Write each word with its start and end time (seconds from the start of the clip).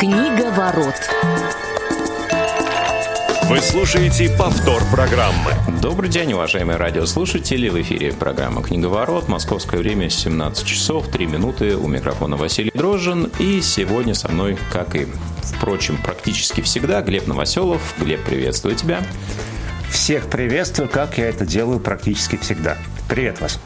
Книга 0.00 0.50
ворот. 0.52 0.94
Вы 3.50 3.60
слушаете 3.60 4.34
повтор 4.34 4.82
программы. 4.90 5.52
Добрый 5.82 6.08
день, 6.08 6.32
уважаемые 6.32 6.78
радиослушатели. 6.78 7.68
В 7.68 7.78
эфире 7.82 8.14
программа 8.14 8.62
«Книговорот». 8.62 9.28
Московское 9.28 9.78
время 9.78 10.08
17 10.08 10.66
часов 10.66 11.08
3 11.08 11.26
минуты. 11.26 11.76
У 11.76 11.86
микрофона 11.86 12.38
Василий 12.38 12.70
Дрожжин. 12.72 13.30
И 13.38 13.60
сегодня 13.60 14.14
со 14.14 14.28
мной, 14.32 14.56
как 14.72 14.96
и, 14.96 15.06
впрочем, 15.42 15.98
практически 16.02 16.62
всегда, 16.62 17.02
Глеб 17.02 17.26
Новоселов. 17.26 17.82
Глеб, 17.98 18.24
приветствую 18.24 18.76
тебя. 18.76 19.02
Всех 19.90 20.30
приветствую, 20.30 20.88
как 20.88 21.18
я 21.18 21.28
это 21.28 21.44
делаю 21.44 21.78
практически 21.78 22.36
всегда. 22.36 22.78
Привет 23.06 23.42
вас. 23.42 23.60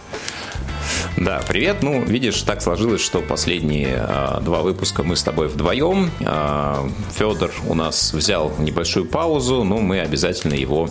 Да, 1.16 1.40
привет. 1.48 1.76
Ну, 1.82 2.02
видишь, 2.02 2.42
так 2.42 2.60
сложилось, 2.60 3.00
что 3.00 3.20
последние 3.20 3.98
а, 4.00 4.40
два 4.40 4.62
выпуска 4.62 5.04
мы 5.04 5.14
с 5.14 5.22
тобой 5.22 5.46
вдвоем. 5.46 6.10
А, 6.24 6.88
Федор 7.14 7.52
у 7.68 7.74
нас 7.74 8.12
взял 8.12 8.52
небольшую 8.58 9.06
паузу, 9.06 9.62
но 9.62 9.78
мы 9.78 10.00
обязательно 10.00 10.54
его 10.54 10.90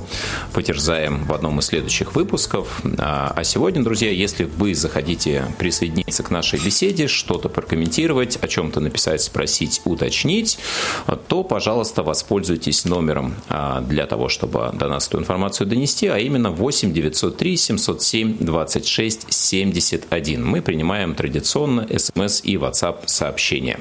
потерзаем 0.54 1.26
в 1.26 1.34
одном 1.34 1.60
из 1.60 1.66
следующих 1.66 2.16
выпусков. 2.16 2.82
А, 3.00 3.34
а 3.36 3.44
сегодня, 3.44 3.84
друзья, 3.84 4.12
если 4.12 4.46
вы 4.46 4.76
захотите 4.76 5.46
присоединиться 5.58 6.24
к 6.24 6.32
нашей 6.32 6.58
беседе, 6.58 7.08
что-то 7.08 7.50
прокомментировать, 7.50 8.38
о 8.42 8.48
чем-то 8.48 8.80
написать, 8.80 9.22
спросить, 9.22 9.82
уточнить, 9.84 10.58
то, 11.28 11.44
пожалуйста, 11.44 12.02
воспользуйтесь 12.02 12.86
номером 12.86 13.36
а, 13.50 13.82
для 13.82 14.06
того, 14.06 14.30
чтобы 14.30 14.72
до 14.74 14.88
нас 14.88 15.10
эту 15.10 15.20
информацию 15.20 15.68
донести, 15.68 16.08
а 16.08 16.18
именно 16.18 16.50
8 16.50 16.94
903 16.94 17.58
707 17.58 18.38
26 18.40 19.34
70 19.34 20.13
1. 20.14 20.46
Мы 20.46 20.62
принимаем 20.62 21.16
традиционно 21.16 21.88
смс 21.98 22.42
и 22.44 22.56
WhatsApp 22.56 23.04
сообщения. 23.08 23.80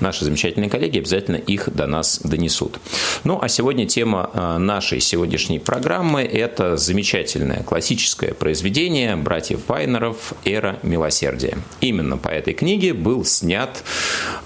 Наши 0.00 0.24
замечательные 0.24 0.68
коллеги 0.68 0.98
обязательно 0.98 1.36
их 1.36 1.72
до 1.74 1.86
нас 1.86 2.20
донесут. 2.24 2.80
Ну, 3.24 3.38
а 3.40 3.48
сегодня 3.48 3.86
тема 3.86 4.30
а, 4.32 4.58
нашей 4.58 5.00
сегодняшней 5.00 5.58
программы– 5.58 6.22
это 6.22 6.76
замечательное 6.76 7.62
классическое 7.62 8.34
произведение 8.34 9.16
братьев 9.16 9.60
Вайнеров 9.68 10.34
«Эра 10.44 10.78
милосердия». 10.82 11.58
Именно 11.80 12.18
по 12.18 12.28
этой 12.28 12.54
книге 12.54 12.92
был 12.94 13.24
снят 13.24 13.82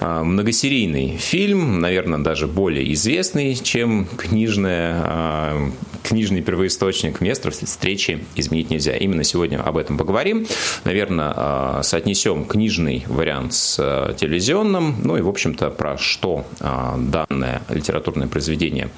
а, 0.00 0.22
многосерийный 0.22 1.16
фильм, 1.16 1.80
наверное, 1.80 2.18
даже 2.18 2.46
более 2.46 2.92
известный, 2.92 3.54
чем 3.54 4.06
книжная, 4.16 5.00
а, 5.04 5.70
книжный 6.02 6.42
первоисточник 6.42 7.20
«Место 7.20 7.50
встречи 7.50 8.24
изменить 8.34 8.70
нельзя». 8.70 8.96
Именно 8.96 9.24
сегодня 9.24 9.62
об 9.62 9.76
этом 9.76 9.96
поговорим. 9.96 10.46
Наверное, 10.84 11.32
а, 11.34 11.82
соотнесем 11.82 12.44
книжный 12.44 13.04
вариант 13.06 13.54
с 13.54 13.76
а, 13.78 14.12
телевизионным, 14.14 14.96
ну 15.02 15.16
и, 15.16 15.20
в 15.20 15.28
общем-то, 15.28 15.70
про 15.70 15.96
что 15.98 16.44
а, 16.60 16.96
данное 16.98 17.62
литературное 17.68 18.28
произведение 18.28 18.90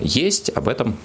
есть, 0.00 0.50
об 0.54 0.68
этом 0.68 0.96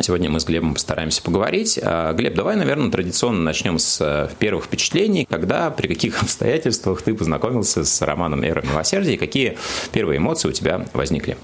Сегодня 0.00 0.28
мы 0.28 0.40
с 0.40 0.44
Глебом 0.44 0.74
постараемся 0.74 1.22
поговорить. 1.22 1.78
Глеб, 1.78 2.34
давай, 2.34 2.56
наверное, 2.56 2.90
традиционно 2.90 3.40
начнем 3.42 3.78
с 3.78 4.28
первых 4.40 4.64
впечатлений. 4.64 5.24
Когда, 5.30 5.70
при 5.70 5.86
каких 5.86 6.20
обстоятельствах 6.22 7.02
ты 7.02 7.14
познакомился 7.14 7.84
с 7.84 8.02
романом 8.02 8.42
«Эра 8.42 8.62
милосердия» 8.62 9.14
и 9.14 9.16
какие 9.16 9.56
первые 9.92 10.18
эмоции 10.18 10.48
у 10.48 10.52
тебя 10.52 10.84
возникли? 10.94 11.36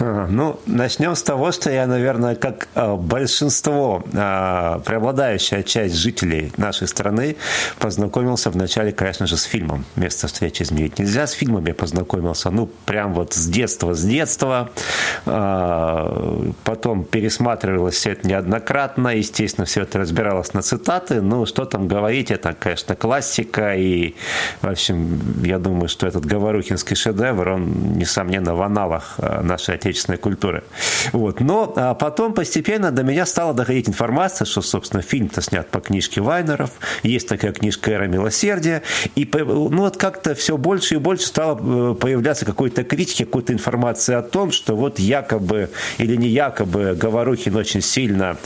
Ну, 0.00 0.58
начнем 0.66 1.14
с 1.14 1.22
того, 1.22 1.52
что 1.52 1.70
я, 1.70 1.86
наверное, 1.86 2.34
как 2.34 2.68
а, 2.74 2.96
большинство, 2.96 4.02
а, 4.14 4.80
преобладающая 4.80 5.62
часть 5.62 5.94
жителей 5.94 6.52
нашей 6.56 6.88
страны, 6.88 7.36
познакомился 7.78 8.50
вначале, 8.50 8.92
конечно 8.92 9.26
же, 9.26 9.36
с 9.36 9.44
фильмом 9.44 9.84
«Место 9.94 10.26
встречи 10.26 10.62
изменить 10.62 10.98
нельзя». 10.98 11.26
С 11.26 11.32
фильмом 11.32 11.66
я 11.66 11.74
познакомился, 11.74 12.50
ну, 12.50 12.68
прям 12.84 13.14
вот 13.14 13.34
с 13.34 13.46
детства, 13.46 13.94
с 13.94 14.02
детства. 14.02 14.70
А, 15.24 16.50
потом 16.64 17.04
пересматривалось 17.04 17.94
все 17.94 18.12
это 18.12 18.26
неоднократно. 18.26 19.08
Естественно, 19.08 19.66
все 19.66 19.82
это 19.82 19.98
разбиралось 19.98 20.52
на 20.52 20.62
цитаты. 20.62 21.20
Ну, 21.20 21.46
что 21.46 21.64
там 21.64 21.86
говорить, 21.88 22.30
это, 22.30 22.52
конечно, 22.52 22.96
классика. 22.96 23.74
И, 23.76 24.14
в 24.62 24.68
общем, 24.68 25.42
я 25.44 25.58
думаю, 25.58 25.88
что 25.88 26.06
этот 26.06 26.26
говорухинский 26.26 26.96
шедевр, 26.96 27.48
он, 27.50 27.96
несомненно, 27.96 28.54
в 28.54 28.62
аналах 28.62 29.18
нашей 29.42 29.75
отечественной 29.76 30.18
культуры. 30.18 30.64
Вот. 31.12 31.40
Но 31.40 31.72
а 31.76 31.94
потом 31.94 32.34
постепенно 32.34 32.90
до 32.90 33.02
меня 33.02 33.26
стала 33.26 33.54
доходить 33.54 33.88
информация, 33.88 34.44
что, 34.46 34.62
собственно, 34.62 35.02
фильм-то 35.02 35.40
снят 35.42 35.68
по 35.68 35.80
книжке 35.80 36.20
Вайнеров, 36.20 36.70
есть 37.02 37.28
такая 37.28 37.52
книжка 37.52 37.92
«Эра 37.92 38.06
милосердия», 38.06 38.82
и 39.14 39.28
ну, 39.32 39.82
вот 39.82 39.96
как-то 39.96 40.34
все 40.34 40.56
больше 40.56 40.94
и 40.94 40.98
больше 40.98 41.26
стало 41.26 41.92
э, 41.92 41.94
появляться 41.94 42.44
какой-то 42.44 42.84
критики, 42.84 43.24
какой-то 43.24 43.52
информации 43.52 44.14
о 44.14 44.22
том, 44.22 44.50
что 44.50 44.74
вот 44.76 44.98
якобы 44.98 45.70
или 45.98 46.16
не 46.16 46.28
якобы 46.28 46.94
Говорухин 46.94 47.56
очень 47.56 47.82
сильно 47.82 48.36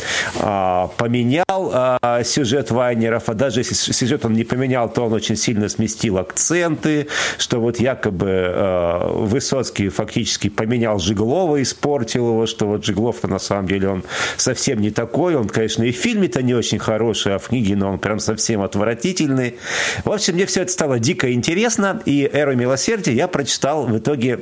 а, 0.41 0.89
поменял 0.97 1.45
а, 1.49 2.23
сюжет 2.25 2.71
Вайнеров, 2.71 3.29
а 3.29 3.35
даже 3.35 3.61
если 3.61 3.75
сюжет 3.75 4.25
он 4.25 4.33
не 4.33 4.45
поменял, 4.45 4.89
то 4.93 5.07
он 5.07 5.13
очень 5.13 5.37
сильно 5.37 5.69
сместил 5.69 6.19
акценты, 6.19 7.09
что 7.39 7.61
вот 7.61 7.79
якобы 7.81 8.29
а, 8.29 9.13
Высоцкий 9.13 9.89
фактически 9.89 10.49
поменял 10.49 10.99
Жигуль 10.99 11.20
Жиглова 11.21 11.61
испортил 11.61 12.29
его, 12.29 12.47
что 12.47 12.67
вот 12.67 12.85
Жиглов-то 12.85 13.29
на 13.29 13.39
самом 13.39 13.67
деле 13.67 13.91
он 13.91 14.05
совсем 14.39 14.81
не 14.81 14.91
такой. 14.91 15.37
Он, 15.37 15.49
конечно, 15.49 15.83
и 15.83 15.93
в 15.93 15.97
фильме-то 15.97 16.43
не 16.43 16.55
очень 16.55 16.79
хороший, 16.79 17.35
а 17.35 17.39
в 17.39 17.49
книге, 17.49 17.77
но 17.77 17.91
он 17.91 17.99
прям 17.99 18.21
совсем 18.21 18.63
отвратительный. 18.63 19.57
В 20.05 20.11
общем, 20.11 20.35
мне 20.35 20.47
все 20.47 20.63
это 20.63 20.73
стало 20.73 20.99
дико 20.99 21.31
интересно, 21.31 22.01
и 22.07 22.29
«Эру 22.33 22.57
милосердия» 22.57 23.13
я 23.13 23.29
прочитал 23.29 23.87
в 23.87 23.99
итоге 23.99 24.41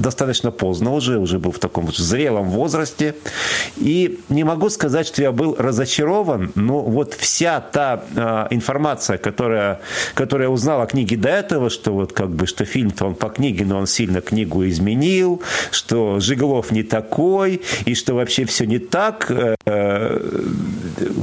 достаточно 0.00 0.50
поздно 0.50 0.94
уже, 0.94 1.18
уже 1.18 1.38
был 1.38 1.52
в 1.52 1.58
таком 1.58 1.86
вот 1.86 1.96
зрелом 1.96 2.48
возрасте. 2.50 3.14
И 3.76 4.20
не 4.28 4.44
могу 4.44 4.70
сказать, 4.70 5.06
что 5.06 5.22
я 5.22 5.32
был 5.32 5.54
разочарован, 5.58 6.52
но 6.54 6.80
вот 6.80 7.14
вся 7.14 7.60
та 7.60 8.04
э, 8.14 8.46
информация, 8.54 9.18
которая, 9.18 9.80
которая 10.14 10.48
я 10.48 10.52
узнал 10.52 10.80
о 10.80 10.86
книге 10.86 11.16
до 11.16 11.28
этого, 11.28 11.70
что 11.70 11.92
вот 11.92 12.12
как 12.12 12.30
бы, 12.30 12.46
что 12.46 12.64
фильм-то 12.64 13.06
он 13.06 13.14
по 13.14 13.28
книге, 13.28 13.64
но 13.64 13.78
он 13.78 13.86
сильно 13.86 14.20
книгу 14.20 14.66
изменил, 14.66 15.42
что 15.70 15.89
что 15.90 16.20
Жиглов 16.20 16.70
не 16.70 16.84
такой, 16.84 17.62
и 17.84 17.96
что 17.96 18.14
вообще 18.14 18.44
все 18.44 18.64
не 18.64 18.78
так. 18.78 19.28
Э, 19.66 20.20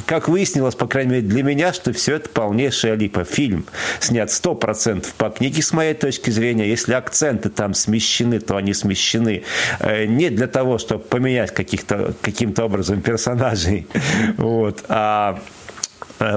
как 0.06 0.28
выяснилось, 0.28 0.76
по 0.76 0.88
крайней 0.88 1.12
мере 1.12 1.22
для 1.26 1.42
меня, 1.42 1.72
что 1.72 1.94
все 1.94 2.16
это 2.16 2.28
полнейшая 2.28 2.96
липа. 2.96 3.24
Фильм 3.24 3.66
снят 4.02 4.28
100% 4.28 5.06
по 5.18 5.30
книге, 5.30 5.62
с 5.62 5.72
моей 5.72 5.94
точки 5.94 6.32
зрения. 6.32 6.68
Если 6.68 6.92
акценты 6.92 7.48
там 7.48 7.74
смещены, 7.74 8.42
то 8.42 8.58
они 8.58 8.74
смещены 8.74 9.44
э, 9.80 10.04
не 10.06 10.30
для 10.30 10.48
того, 10.48 10.80
чтобы 10.80 11.06
поменять 11.06 11.54
каких-то, 11.54 12.14
каким-то 12.22 12.66
образом 12.66 13.02
персонажей, 13.02 13.88
вот, 14.38 14.84
а 14.90 15.40
Э, 15.40 15.57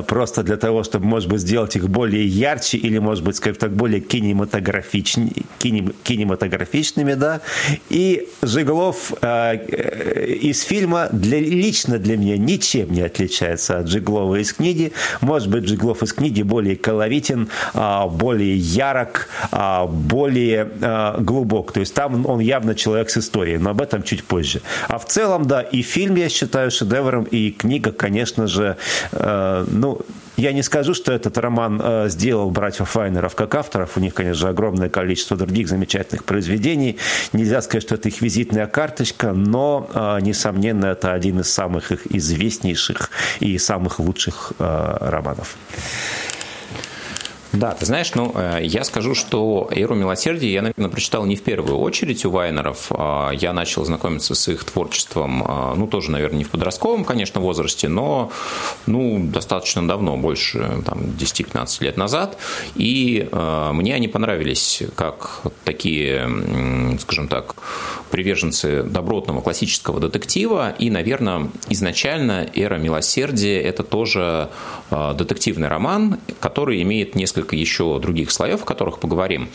просто 0.07 0.43
для 0.43 0.57
того, 0.57 0.83
чтобы, 0.83 1.07
может 1.07 1.29
быть, 1.29 1.41
сделать 1.41 1.77
их 1.77 1.89
более 1.89 2.27
ярче 2.27 2.79
или, 2.79 2.99
может 2.99 3.25
быть, 3.25 3.37
скажем 3.37 3.59
так, 3.59 3.73
более 3.73 4.01
кинематографичными, 4.01 5.33
кинематографичными, 5.59 7.15
да. 7.15 7.41
И 7.89 8.29
Жиглов 8.43 9.13
э, 9.23 9.55
э, 9.55 10.35
из 10.35 10.63
фильма 10.63 11.09
для, 11.13 11.41
лично 11.41 11.99
для 11.99 12.17
меня 12.17 12.37
ничем 12.37 12.93
не 12.93 13.03
отличается 13.03 13.79
от 13.79 13.89
Жиглова 13.89 14.37
из 14.37 14.53
книги. 14.53 14.93
Может 15.21 15.49
быть, 15.49 15.67
Жиглов 15.69 16.03
из 16.03 16.13
книги 16.13 16.43
более 16.43 16.77
колоритен, 16.77 17.49
э, 17.75 18.07
более 18.09 18.57
ярок, 18.57 19.29
э, 19.53 19.87
более 19.87 20.69
э, 20.81 21.21
глубок. 21.21 21.73
То 21.73 21.81
есть 21.81 21.95
там 21.95 22.27
он 22.27 22.41
явно 22.41 22.75
человек 22.75 23.11
с 23.11 23.19
историей, 23.19 23.59
но 23.59 23.71
об 23.71 23.81
этом 23.81 24.03
чуть 24.03 24.25
позже. 24.25 24.61
А 24.89 24.99
в 24.99 25.07
целом, 25.07 25.47
да, 25.47 25.61
и 25.61 25.83
фильм 25.83 26.17
я 26.17 26.29
считаю 26.29 26.71
шедевром, 26.71 27.25
и 27.25 27.51
книга, 27.51 27.93
конечно 27.93 28.47
же, 28.47 28.77
э, 29.13 29.65
ну, 29.71 30.01
я 30.37 30.53
не 30.53 30.63
скажу, 30.63 30.95
что 30.95 31.13
этот 31.13 31.37
роман 31.39 31.81
э, 31.83 32.09
сделал 32.09 32.51
братьев 32.51 32.89
Файнеров 32.89 33.35
как 33.35 33.55
авторов. 33.55 33.97
У 33.97 34.01
них, 34.01 34.15
конечно 34.15 34.35
же, 34.35 34.49
огромное 34.49 34.89
количество 34.89 35.37
других 35.37 35.69
замечательных 35.69 36.25
произведений. 36.25 36.99
Нельзя 37.33 37.61
сказать, 37.63 37.83
что 37.83 37.95
это 37.95 38.09
их 38.09 38.21
визитная 38.23 38.67
карточка, 38.67 39.33
но, 39.33 39.89
э, 39.93 40.19
несомненно, 40.23 40.87
это 40.87 41.13
один 41.13 41.41
из 41.41 41.53
самых 41.53 41.93
их 41.93 42.07
известнейших 42.07 43.11
и 43.41 43.59
самых 43.59 43.99
лучших 43.99 44.53
э, 44.59 44.97
романов. 45.01 45.57
Да, 47.53 47.73
ты 47.73 47.85
знаешь, 47.85 48.15
ну, 48.15 48.33
э, 48.35 48.61
я 48.63 48.85
скажу, 48.85 49.17
что 49.17 49.69
«Эру 49.73 49.97
милосердия» 49.97 50.53
я, 50.53 50.63
наверное, 50.63 50.89
прочитал 50.89 51.27
не 51.27 51.35
в 51.35 51.43
первую 51.43 51.79
очередь 51.79 52.25
у 52.25 52.31
Вайнеров. 52.31 52.87
А 52.91 53.33
я 53.33 53.53
начал 53.53 53.85
знакомиться 53.85 54.37
с 54.37 54.49
их 54.49 54.63
творчеством, 54.63 55.43
а, 55.45 55.75
ну, 55.75 55.89
тоже, 55.89 56.13
наверное, 56.13 56.39
не 56.39 56.45
в 56.45 56.51
подростковом, 56.51 57.05
конечно, 57.05 57.41
возрасте, 57.41 57.89
но, 57.89 58.31
ну, 58.87 59.21
достаточно 59.25 59.87
давно, 59.87 60.17
больше, 60.17 60.83
там, 60.87 61.01
10-15 61.19 61.83
лет 61.83 61.97
назад. 61.97 62.39
И 62.77 63.29
э, 63.31 63.71
мне 63.73 63.97
они 63.97 64.07
понравились 64.07 64.85
как 64.95 65.43
такие, 65.65 66.31
скажем 67.01 67.27
так, 67.27 67.57
приверженцы 68.11 68.85
добротного 68.85 69.41
классического 69.41 69.99
детектива. 69.99 70.71
И, 70.79 70.89
наверное, 70.91 71.49
изначально 71.69 72.47
«Эра 72.55 72.77
милосердия»– 72.77 73.61
это 73.63 73.83
тоже 73.83 74.51
э, 74.91 75.15
детективный 75.17 75.69
роман, 75.69 76.19
который 76.41 76.81
имеет 76.83 77.15
несколько 77.15 77.40
несколько 77.41 77.57
еще 77.57 77.99
других 77.99 78.31
слоев, 78.31 78.63
о 78.63 78.65
которых 78.65 78.99
поговорим. 78.99 79.49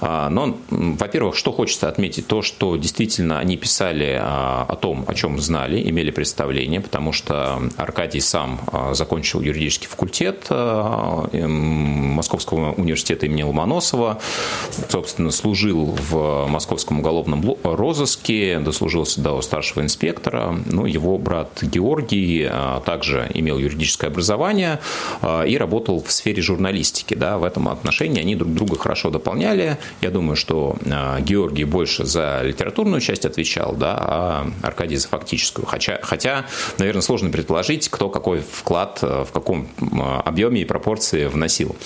Но, 0.00 0.56
во-первых, 0.70 1.36
что 1.36 1.52
хочется 1.52 1.88
отметить, 1.88 2.26
то, 2.26 2.42
что 2.42 2.76
действительно 2.76 3.38
они 3.38 3.56
писали 3.56 4.20
о 4.22 4.76
том, 4.80 5.04
о 5.08 5.14
чем 5.14 5.40
знали, 5.40 5.82
имели 5.88 6.10
представление, 6.10 6.80
потому 6.80 7.12
что 7.12 7.60
Аркадий 7.76 8.20
сам 8.20 8.60
закончил 8.92 9.40
юридический 9.40 9.88
факультет 9.88 10.46
Московского 11.32 12.72
университета 12.72 13.26
имени 13.26 13.42
Ломоносова, 13.42 14.20
собственно, 14.88 15.30
служил 15.30 15.96
в 16.10 16.46
Московском 16.48 17.00
уголовном 17.00 17.56
розыске, 17.64 18.60
дослужился 18.60 19.20
до 19.20 19.40
старшего 19.42 19.82
инспектора. 19.82 20.54
Ну, 20.66 20.86
его 20.86 21.18
брат 21.18 21.62
Георгий 21.62 22.46
а, 22.48 22.80
также 22.80 23.28
имел 23.34 23.58
юридическое 23.58 24.10
образование 24.10 24.78
а, 25.20 25.42
и 25.42 25.56
работал 25.56 26.02
в 26.02 26.12
сфере 26.12 26.42
журналистики. 26.42 27.14
Да, 27.14 27.31
в 27.38 27.44
этом 27.44 27.68
отношении 27.68 28.20
они 28.20 28.36
друг 28.36 28.52
друга 28.52 28.78
хорошо 28.78 29.10
дополняли. 29.10 29.78
Я 30.00 30.10
думаю, 30.10 30.36
что 30.36 30.76
а, 30.90 31.20
Георгий 31.20 31.64
больше 31.64 32.04
за 32.04 32.40
литературную 32.42 33.00
часть 33.00 33.24
отвечал, 33.24 33.74
да, 33.74 33.96
а 33.98 34.50
Аркадий 34.62 34.96
за 34.96 35.08
фактическую. 35.08 35.66
Хотя, 35.66 35.98
хотя, 36.02 36.46
наверное, 36.78 37.02
сложно 37.02 37.30
предположить, 37.30 37.88
кто 37.88 38.08
какой 38.08 38.40
вклад 38.40 39.00
в 39.02 39.28
каком 39.32 39.68
объеме 40.24 40.62
и 40.62 40.64
пропорции 40.64 41.26
вносил 41.26 41.76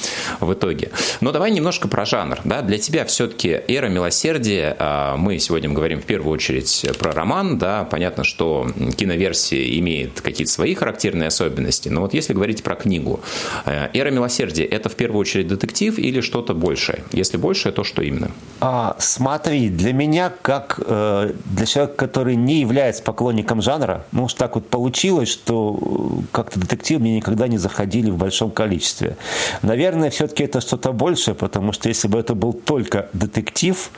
в 0.41 0.53
итоге. 0.53 0.91
Но 1.21 1.33
давай 1.33 1.51
немножко 1.51 1.89
про 1.89 2.05
жанр. 2.05 2.41
Да? 2.45 2.63
Для 2.63 2.79
тебя 2.79 3.05
все-таки 3.05 3.49
«Эра 3.69 3.89
милосердия», 3.89 4.77
мы 5.17 5.39
сегодня 5.39 5.71
говорим 5.71 6.01
в 6.01 6.05
первую 6.05 6.33
очередь 6.33 6.87
про 6.99 7.13
роман, 7.13 7.59
да, 7.59 7.85
понятно, 7.85 8.25
что 8.25 8.69
киноверсия 8.97 9.79
имеет 9.79 10.21
какие-то 10.21 10.53
свои 10.53 10.75
характерные 10.75 11.29
особенности, 11.29 11.89
но 11.89 12.01
вот 12.01 12.15
если 12.15 12.33
говорить 12.33 12.63
про 12.63 12.75
книгу, 12.75 13.21
э, 13.65 13.89
«Эра 13.93 14.11
милосердия»— 14.11 14.65
это 14.67 14.89
в 14.89 14.95
первую 14.95 15.21
очередь 15.21 15.36
детектив 15.43 15.99
или 15.99 16.21
что-то 16.21 16.55
большее? 16.55 17.05
Если 17.13 17.37
большее, 17.37 17.73
то 17.73 17.85
что 17.85 18.03
именно? 18.03 18.31
А, 18.61 18.97
смотри, 18.99 19.69
для 19.69 19.93
меня, 19.93 20.33
как 20.43 20.81
э, 20.85 21.33
для 21.45 21.67
человека, 21.67 21.97
который 21.97 22.37
не 22.37 22.61
является 22.61 23.03
поклонником 23.03 23.61
жанра, 23.63 24.05
ну 24.13 24.25
уж 24.25 24.35
так 24.35 24.55
вот 24.55 24.69
получилось, 24.69 25.29
что 25.29 25.79
э, 25.81 26.23
как-то 26.33 26.61
детективы 26.61 27.01
мне 27.03 27.17
никогда 27.17 27.49
не 27.49 27.59
заходили 27.59 28.11
в 28.11 28.17
большом 28.17 28.51
количестве. 28.51 29.17
Наверное, 29.63 30.11
все-таки 30.11 30.45
это 30.45 30.61
что-то 30.61 30.93
большее, 30.93 31.35
потому 31.35 31.73
что 31.73 31.89
если 31.89 32.09
бы 32.09 32.19
это 32.19 32.35
был 32.35 32.53
только 32.53 33.09
детектив, 33.13 33.91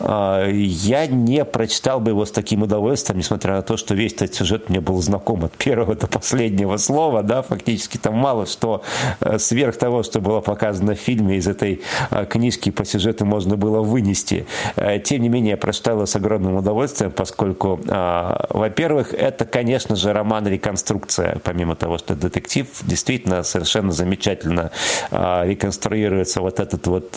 э, 0.00 0.50
я 0.52 1.06
не 1.06 1.44
прочитал 1.44 2.00
бы 2.00 2.10
его 2.10 2.24
с 2.24 2.30
таким 2.30 2.62
удовольствием, 2.62 3.18
несмотря 3.18 3.56
на 3.56 3.62
то, 3.62 3.76
что 3.76 3.94
весь 3.94 4.14
этот 4.14 4.34
сюжет 4.34 4.70
мне 4.70 4.80
был 4.80 5.00
знаком 5.02 5.44
от 5.44 5.52
первого 5.52 5.94
до 5.94 6.06
последнего 6.06 6.78
слова, 6.78 7.22
да, 7.22 7.42
фактически 7.42 7.98
там 7.98 8.14
мало 8.14 8.46
что 8.46 8.82
э, 9.20 9.38
сверх 9.38 9.76
того, 9.76 10.02
что 10.02 10.20
было 10.20 10.40
показано 10.40 10.85
в 10.94 10.98
фильме, 10.98 11.36
из 11.36 11.48
этой 11.48 11.80
э, 12.10 12.26
книжки 12.26 12.70
по 12.70 12.84
сюжету 12.84 13.24
можно 13.24 13.56
было 13.56 13.80
вынести. 13.80 14.46
Э, 14.76 14.98
тем 14.98 15.22
не 15.22 15.28
менее, 15.28 15.52
я 15.52 15.56
прочитал 15.56 15.96
его 15.96 16.06
с 16.06 16.16
огромным 16.16 16.56
удовольствием, 16.56 17.10
поскольку, 17.10 17.80
во-первых, 17.86 19.14
это, 19.14 19.44
конечно 19.44 19.96
же, 19.96 20.12
роман-реконструкция, 20.12 21.38
помимо 21.42 21.76
того, 21.76 21.98
что 21.98 22.14
детектив, 22.14 22.66
действительно 22.82 23.42
совершенно 23.42 23.92
замечательно 23.92 24.70
реконструируется 25.10 26.40
вот 26.40 26.60
этот 26.60 26.86
вот 26.86 27.12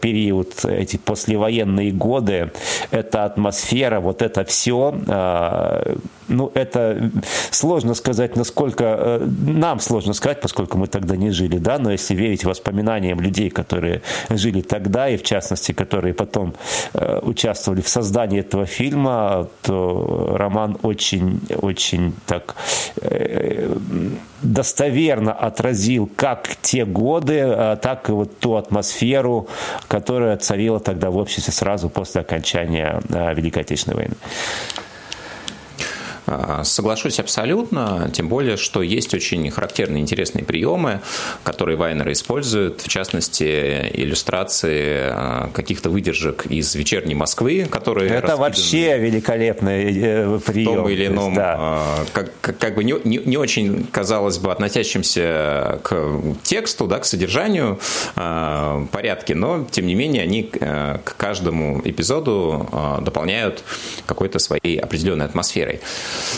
период, 0.00 0.64
эти 0.64 0.96
послевоенные 0.96 1.92
годы, 1.92 2.52
эта 2.90 3.24
атмосфера, 3.24 4.00
вот 4.00 4.22
это 4.22 4.44
все 4.44 4.94
ну, 6.32 6.50
это 6.54 7.10
сложно 7.50 7.94
сказать, 7.94 8.36
насколько... 8.36 8.84
Э, 8.84 9.28
нам 9.46 9.80
сложно 9.80 10.12
сказать, 10.14 10.40
поскольку 10.40 10.78
мы 10.78 10.86
тогда 10.86 11.16
не 11.16 11.30
жили, 11.30 11.58
да, 11.58 11.78
но 11.78 11.92
если 11.92 12.14
верить 12.14 12.44
воспоминаниям 12.44 13.11
людей, 13.20 13.50
которые 13.50 14.02
жили 14.30 14.60
тогда, 14.60 15.08
и 15.08 15.16
в 15.16 15.22
частности, 15.22 15.72
которые 15.72 16.14
потом 16.14 16.54
э, 16.94 17.20
участвовали 17.22 17.80
в 17.80 17.88
создании 17.88 18.40
этого 18.40 18.66
фильма, 18.66 19.48
то 19.62 20.36
роман 20.36 20.78
очень, 20.82 21.40
очень 21.60 22.14
так 22.26 22.54
э, 23.00 23.74
достоверно 24.42 25.32
отразил 25.32 26.10
как 26.16 26.48
те 26.62 26.84
годы, 26.84 27.76
так 27.80 28.08
и 28.08 28.12
вот 28.12 28.38
ту 28.38 28.56
атмосферу, 28.56 29.48
которая 29.88 30.36
царила 30.36 30.80
тогда 30.80 31.10
в 31.10 31.16
обществе 31.16 31.52
сразу 31.52 31.88
после 31.88 32.22
окончания 32.22 33.00
Великой 33.08 33.62
Отечественной 33.62 33.96
войны. 33.96 34.14
А, 36.26 36.62
соглашусь 36.64 37.18
абсолютно, 37.18 38.10
тем 38.12 38.28
более, 38.28 38.56
что 38.56 38.82
есть 38.82 39.12
очень 39.12 39.50
характерные 39.50 40.02
интересные 40.02 40.44
приемы, 40.44 41.00
которые 41.42 41.76
Вайнер 41.76 42.10
использует, 42.12 42.80
в 42.80 42.88
частности, 42.88 43.90
иллюстрации 43.92 44.98
а, 45.02 45.50
каких-то 45.52 45.90
выдержек 45.90 46.46
из 46.46 46.74
«Вечерней 46.74 47.14
Москвы», 47.14 47.66
которые 47.68 48.10
Это 48.10 48.36
вообще 48.36 48.98
великолепный 48.98 49.84
э, 49.84 50.38
прием. 50.46 50.72
В 50.72 50.76
том 50.76 50.88
или 50.88 51.06
ином, 51.06 51.34
да. 51.34 51.56
А, 51.58 52.04
как, 52.12 52.30
как, 52.40 52.58
как 52.58 52.74
бы 52.76 52.84
не, 52.84 52.94
не, 53.04 53.18
не 53.18 53.36
очень, 53.36 53.86
казалось 53.90 54.38
бы, 54.38 54.52
относящимся 54.52 55.80
к 55.82 56.20
тексту, 56.42 56.86
да, 56.86 57.00
к 57.00 57.04
содержанию 57.04 57.80
порядке, 58.14 59.34
но, 59.34 59.66
тем 59.70 59.86
не 59.86 59.94
менее, 59.94 60.22
они 60.22 60.44
к 60.44 61.16
каждому 61.16 61.80
эпизоду 61.84 62.68
дополняют 63.00 63.64
какой-то 64.06 64.38
своей 64.38 64.78
определенной 64.78 65.24
атмосферой. 65.24 65.80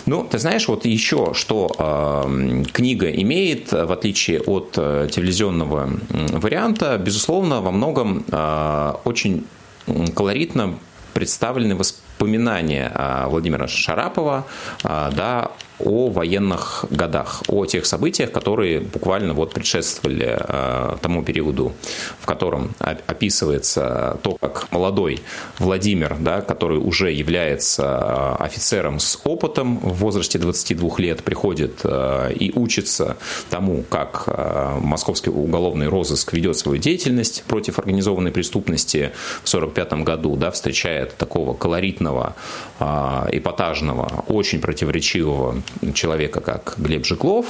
Ну, 0.07 0.25
ты 0.25 0.39
знаешь, 0.39 0.69
вот 0.69 0.85
еще 0.85 1.33
что 1.35 1.71
э, 1.79 2.65
книга 2.73 3.11
имеет, 3.11 3.73
в 3.73 3.93
отличие 3.93 4.41
от 4.41 4.75
э, 4.77 5.09
телевизионного 5.11 5.91
варианта, 6.11 6.99
безусловно, 6.99 7.61
во 7.61 7.71
многом 7.71 8.25
э, 8.31 8.93
очень 9.05 9.47
колоритно 10.15 10.79
представлены 11.15 11.77
воспоминания 11.77 12.14
э, 12.19 13.27
Владимира 13.29 13.69
Шарапова 13.69 14.47
э, 14.83 15.11
да, 15.17 15.51
о 15.81 16.09
военных 16.09 16.85
годах, 16.91 17.43
о 17.49 17.67
тех 17.67 17.85
событиях, 17.85 18.31
которые 18.31 18.81
буквально 18.81 19.35
вот 19.35 19.53
предшествовали 19.53 20.39
э, 20.39 20.97
тому 21.03 21.23
периоду, 21.23 21.73
в 22.21 22.27
котором 22.27 22.75
описывается 22.79 24.19
то, 24.23 24.37
как 24.41 24.71
молодой 24.71 25.21
Владимир, 25.59 26.17
да, 26.21 26.41
который 26.41 26.79
уже 26.79 27.11
является 27.11 28.37
офицером 28.37 29.01
с 29.01 29.21
опытом 29.25 29.79
в 29.79 29.95
возрасте 29.95 30.39
22 30.39 30.91
лет, 30.99 31.25
приходит 31.25 31.85
и 31.85 32.53
учится 32.55 33.17
тому, 33.51 33.85
как 33.91 34.29
московский 34.81 35.31
уголовный 35.31 35.89
розыск 35.89 36.33
ведет 36.33 36.57
свою 36.57 36.79
деятельность 36.79 37.43
против 37.49 37.79
организованной 37.79 38.31
преступности 38.31 39.13
в 39.43 39.49
1945 39.49 40.05
году, 40.05 40.37
да, 40.37 40.51
встречает 40.51 41.17
такого 41.17 41.55
колоритного, 41.55 42.04
э, 42.81 42.85
эпатажного, 43.33 44.25
очень 44.29 44.61
противоречивого 44.61 45.57
человека, 45.95 46.41
как 46.41 46.75
Глеб 46.77 47.05
Жиглов, 47.07 47.47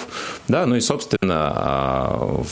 да, 0.49 0.67
ну 0.67 0.77
и, 0.77 0.81
собственно, 0.81 1.53
а, 1.55 2.43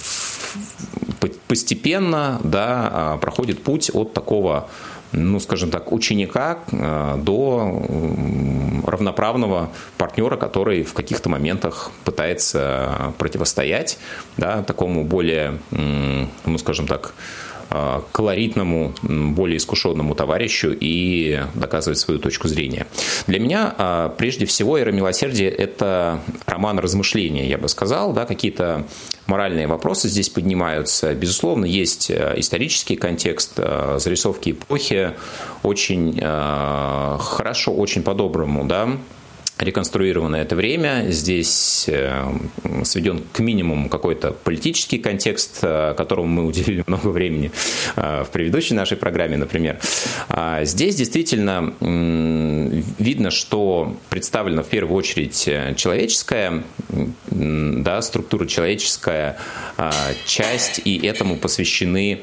постепенно, 1.48 2.40
да, 2.44 2.90
а, 2.92 3.18
проходит 3.18 3.62
путь 3.62 3.90
от 3.92 4.12
такого 4.12 4.68
ну, 5.14 5.40
скажем 5.40 5.70
так, 5.70 5.92
ученика 5.92 6.60
а, 6.72 7.18
до 7.18 7.82
равноправного 8.86 9.70
партнера, 9.98 10.36
который 10.36 10.82
в 10.84 10.94
каких-то 10.94 11.28
моментах 11.28 11.90
пытается 12.04 13.12
противостоять 13.18 13.98
да, 14.38 14.62
такому 14.62 15.04
более, 15.04 15.58
ну, 15.70 16.58
скажем 16.58 16.86
так, 16.86 17.12
колоритному, 18.12 18.92
более 19.02 19.56
искушенному 19.56 20.14
товарищу 20.14 20.76
и 20.78 21.42
доказывать 21.54 21.98
свою 21.98 22.20
точку 22.20 22.48
зрения. 22.48 22.86
Для 23.26 23.38
меня, 23.38 23.74
э, 23.76 24.10
прежде 24.16 24.46
всего, 24.46 24.78
«Эра 24.78 24.92
милосердия»– 24.92 25.48
это 25.50 26.20
роман 26.46 26.78
размышления, 26.78 27.48
я 27.48 27.58
бы 27.58 27.68
сказал, 27.68 28.12
да, 28.12 28.24
какие-то 28.24 28.86
моральные 29.26 29.66
вопросы 29.66 30.08
здесь 30.08 30.28
поднимаются. 30.28 31.14
Безусловно, 31.14 31.64
есть 31.64 32.10
э, 32.10 32.34
исторический 32.36 32.96
контекст, 32.96 33.58
зарисовки 33.96 34.50
эпохи, 34.50 35.12
очень 35.62 36.20
хорошо, 36.20 37.72
очень 37.72 38.02
по-доброму, 38.02 38.64
да, 38.64 38.88
реконструировано 39.62 40.36
это 40.36 40.56
время. 40.56 41.06
Здесь 41.08 41.86
э, 41.88 42.32
сведен 42.84 43.22
к 43.32 43.40
минимуму 43.40 43.88
какой-то 43.88 44.32
политический 44.32 44.98
контекст, 44.98 45.58
э, 45.62 45.94
которому 45.96 46.28
мы 46.28 46.46
уделили 46.48 46.84
много 46.86 47.08
времени 47.08 47.50
э, 47.96 48.24
в 48.24 48.30
предыдущей 48.30 48.74
нашей 48.74 48.96
программе, 48.96 49.36
например. 49.36 49.78
А 50.28 50.64
здесь 50.64 50.96
действительно 50.96 51.74
видно, 52.98 53.30
что 53.30 53.96
представлена 54.10 54.62
в 54.62 54.68
первую 54.68 54.96
очередь 54.96 55.48
человеческая 55.76 56.62
да, 57.30 58.02
структура 58.02 58.46
человеческая 58.46 59.38
часть, 60.26 60.80
и 60.84 60.98
этому 61.06 61.36
посвящены 61.36 62.20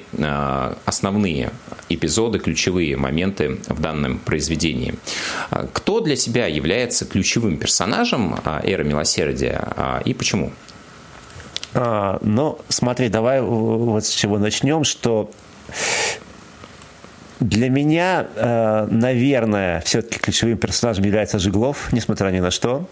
основные 0.85 1.51
эпизоды, 1.89 2.39
ключевые 2.39 2.95
моменты 2.95 3.59
в 3.67 3.81
данном 3.81 4.19
произведении. 4.19 4.95
Кто 5.73 5.99
для 5.99 6.15
себя 6.15 6.47
является 6.47 7.05
ключевым 7.05 7.57
персонажем 7.57 8.39
а, 8.43 8.61
«Эры 8.63 8.83
милосердия» 8.83 9.61
а, 9.75 10.01
и 10.05 10.13
почему? 10.13 10.51
А, 11.73 12.19
но 12.21 12.59
смотри, 12.69 13.09
давай 13.09 13.41
вот 13.41 14.05
с 14.05 14.09
чего 14.09 14.37
начнем, 14.37 14.83
что 14.83 15.29
для 17.39 17.69
меня, 17.69 18.27
э, 18.35 18.87
наверное, 18.91 19.81
все-таки 19.81 20.19
ключевым 20.19 20.57
персонажем 20.57 21.05
является 21.05 21.39
Жиглов, 21.39 21.91
несмотря 21.93 22.29
ни 22.31 22.39
на 22.39 22.51
что. 22.51 22.87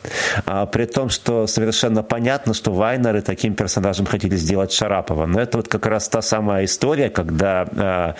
А, 0.45 0.65
при 0.65 0.85
том, 0.85 1.09
что 1.09 1.47
совершенно 1.47 2.01
понятно, 2.01 2.53
что 2.53 2.71
Вайнеры 2.71 3.21
таким 3.21 3.55
персонажем 3.55 4.05
хотели 4.05 4.35
сделать 4.37 4.71
Шарапова. 4.71 5.25
Но 5.25 5.41
это 5.41 5.57
вот 5.57 5.67
как 5.67 5.85
раз 5.85 6.07
та 6.07 6.21
самая 6.21 6.63
история, 6.63 7.09
когда 7.09 7.67
э, 7.69 8.13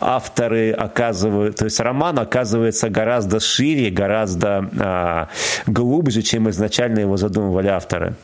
авторы 0.00 0.72
оказывают... 0.72 1.56
То 1.56 1.66
есть 1.66 1.78
роман 1.78 2.18
оказывается 2.18 2.88
гораздо 2.88 3.38
шире, 3.38 3.90
гораздо 3.90 4.68
э, 4.72 5.70
глубже, 5.70 6.22
чем 6.22 6.50
изначально 6.50 7.00
его 7.00 7.16
задумывали 7.16 7.68
авторы. 7.68 8.14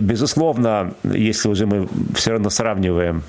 Безусловно, 0.00 0.94
если 1.02 1.48
уже 1.48 1.66
мы 1.66 1.88
все 2.14 2.32
равно 2.32 2.50
сравниваем 2.50 3.22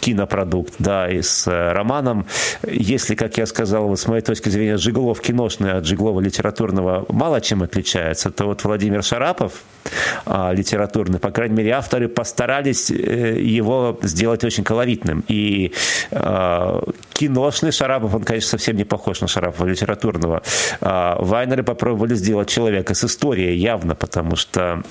кинопродукт 0.00 0.74
да, 0.78 1.08
и 1.08 1.22
с 1.22 1.46
романом. 1.72 2.26
Если, 2.66 3.14
как 3.14 3.38
я 3.38 3.46
сказал, 3.46 3.88
вот 3.88 4.00
с 4.00 4.06
моей 4.06 4.22
точки 4.22 4.48
зрения, 4.48 4.76
Жиглов 4.76 5.20
киношный 5.20 5.72
от 5.72 5.84
Жиглова 5.84 6.20
литературного 6.20 7.06
мало 7.08 7.40
чем 7.40 7.62
отличается, 7.62 8.30
то 8.30 8.46
вот 8.46 8.64
Владимир 8.64 9.02
Шарапов, 9.02 9.52
а, 10.26 10.52
литературный, 10.52 11.18
по 11.18 11.30
крайней 11.30 11.56
мере, 11.56 11.72
авторы 11.72 12.08
постарались 12.08 12.90
э, 12.90 13.40
его 13.40 13.98
сделать 14.02 14.44
очень 14.44 14.64
колоритным. 14.64 15.24
И 15.28 15.72
э, 16.10 16.80
киношный 17.12 17.72
Шарапов, 17.72 18.14
он, 18.14 18.24
конечно, 18.24 18.50
совсем 18.50 18.76
не 18.76 18.84
похож 18.84 19.20
на 19.20 19.28
Шарапова 19.28 19.66
литературного. 19.66 20.42
Э, 20.80 21.16
Вайнеры 21.18 21.62
попробовали 21.62 22.14
сделать 22.14 22.48
человека 22.48 22.94
с 22.94 23.04
историей 23.04 23.56
явно, 23.56 23.94
потому 23.94 24.36
что 24.36 24.82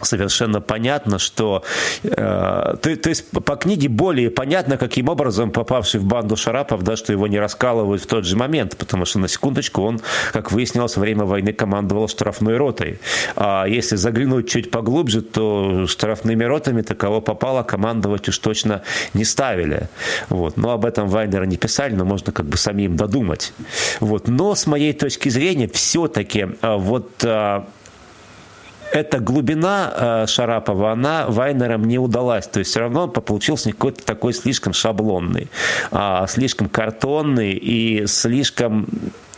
совершенно 0.00 0.60
понятно, 0.60 1.18
что... 1.18 1.62
Э, 2.02 2.76
то, 2.80 2.96
то 2.96 3.08
есть 3.08 3.30
по 3.30 3.56
книге 3.56 3.88
более 3.88 4.30
понятно, 4.30 4.76
каким 4.76 5.08
образом 5.08 5.50
попавший 5.50 6.00
в 6.02 6.04
банду 6.06 6.36
Шарапов, 6.36 6.82
да, 6.82 6.96
что 6.96 7.12
его 7.12 7.26
не 7.26 7.38
раскалывают 7.38 8.02
в 8.02 8.06
тот 8.06 8.24
же 8.24 8.36
момент, 8.36 8.76
потому 8.76 9.04
что, 9.04 9.18
на 9.18 9.28
секундочку, 9.28 9.82
он, 9.82 10.00
как 10.32 10.52
выяснилось, 10.52 10.96
во 10.96 11.00
время 11.00 11.24
войны 11.24 11.52
командовал 11.52 12.08
штрафной 12.08 12.56
ротой. 12.56 12.98
А 13.36 13.64
если 13.64 13.96
заглянуть 13.96 14.48
чуть 14.48 14.70
поглубже, 14.70 15.22
то 15.22 15.86
штрафными 15.86 16.44
ротами 16.44 16.82
таково 16.82 17.20
попало, 17.20 17.62
командовать 17.62 18.28
уж 18.28 18.38
точно 18.38 18.82
не 19.14 19.24
ставили. 19.24 19.88
Вот. 20.28 20.56
Но 20.56 20.70
об 20.70 20.84
этом 20.84 21.08
Вайнера 21.08 21.44
не 21.44 21.56
писали, 21.56 21.94
но 21.94 22.04
можно 22.04 22.32
как 22.32 22.46
бы 22.46 22.56
самим 22.56 22.96
додумать. 22.96 23.52
Вот. 24.00 24.28
Но 24.28 24.54
с 24.54 24.66
моей 24.66 24.92
точки 24.92 25.28
зрения, 25.28 25.68
все-таки 25.68 26.48
а, 26.60 26.76
вот 26.76 27.10
а, 27.24 27.66
эта 28.92 29.18
глубина 29.18 29.92
э, 29.94 30.26
Шарапова, 30.26 30.92
она 30.92 31.26
Вайнерам 31.26 31.84
не 31.84 31.98
удалась. 31.98 32.46
То 32.46 32.58
есть 32.60 32.70
все 32.70 32.80
равно 32.80 33.04
он 33.04 33.10
получился 33.10 33.70
какой-то 33.72 34.04
такой 34.04 34.34
слишком 34.34 34.72
шаблонный, 34.72 35.48
а, 35.90 36.26
слишком 36.26 36.68
картонный 36.68 37.52
и 37.52 38.06
слишком 38.06 38.86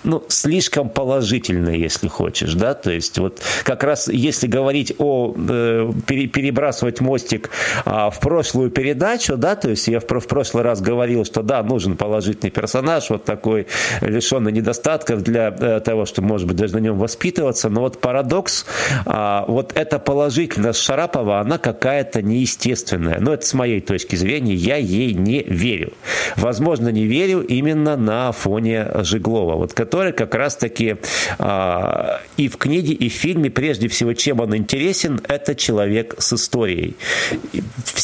ну, 0.04 0.22
слишком 0.28 0.88
положительный, 0.88 1.78
если 1.78 2.08
хочешь, 2.08 2.54
да, 2.54 2.74
то 2.74 2.90
есть 2.90 3.18
вот 3.18 3.40
как 3.64 3.82
раз 3.82 4.08
если 4.08 4.46
говорить 4.46 4.94
о, 4.98 5.34
э, 5.36 5.92
перебрасывать 6.06 7.00
мостик 7.00 7.50
а, 7.84 8.10
в 8.10 8.20
прошлую 8.20 8.70
передачу, 8.70 9.36
да, 9.36 9.56
то 9.56 9.70
есть 9.70 9.88
я 9.88 10.00
в, 10.00 10.04
в 10.04 10.26
прошлый 10.26 10.62
раз 10.62 10.80
говорил, 10.80 11.24
что 11.24 11.42
да, 11.42 11.62
нужен 11.62 11.96
положительный 11.96 12.50
персонаж, 12.50 13.10
вот 13.10 13.24
такой 13.24 13.66
лишенный 14.00 14.52
недостатков 14.52 15.22
для 15.22 15.48
э, 15.48 15.80
того, 15.80 16.04
чтобы, 16.04 16.28
может 16.28 16.46
быть, 16.46 16.56
даже 16.56 16.74
на 16.74 16.78
нем 16.78 16.98
воспитываться, 16.98 17.68
но 17.68 17.80
вот 17.80 17.98
парадокс, 17.98 18.66
а, 19.06 19.44
вот 19.48 19.72
эта 19.74 19.98
положительность 19.98 20.80
Шарапова, 20.80 21.40
она 21.40 21.58
какая-то 21.58 22.22
неестественная, 22.22 23.18
но 23.20 23.32
это 23.34 23.46
с 23.46 23.54
моей 23.54 23.80
точки 23.80 24.16
зрения, 24.16 24.54
я 24.54 24.76
ей 24.76 25.14
не 25.14 25.42
верю. 25.42 25.92
Возможно, 26.36 26.88
не 26.90 27.06
верю 27.06 27.40
именно 27.40 27.96
на 27.96 28.32
фоне 28.32 28.86
Жиглова, 29.02 29.56
вот, 29.56 29.72
который 29.72 29.93
как 30.12 30.34
раз-таки 30.34 30.96
э, 31.38 32.18
и 32.36 32.48
в 32.48 32.56
книге, 32.56 32.92
и 32.94 33.08
в 33.08 33.12
фильме, 33.12 33.50
прежде 33.50 33.88
всего, 33.88 34.12
чем 34.12 34.40
он 34.40 34.56
интересен, 34.56 35.20
это 35.28 35.54
человек 35.54 36.14
с 36.18 36.32
историей. 36.32 36.96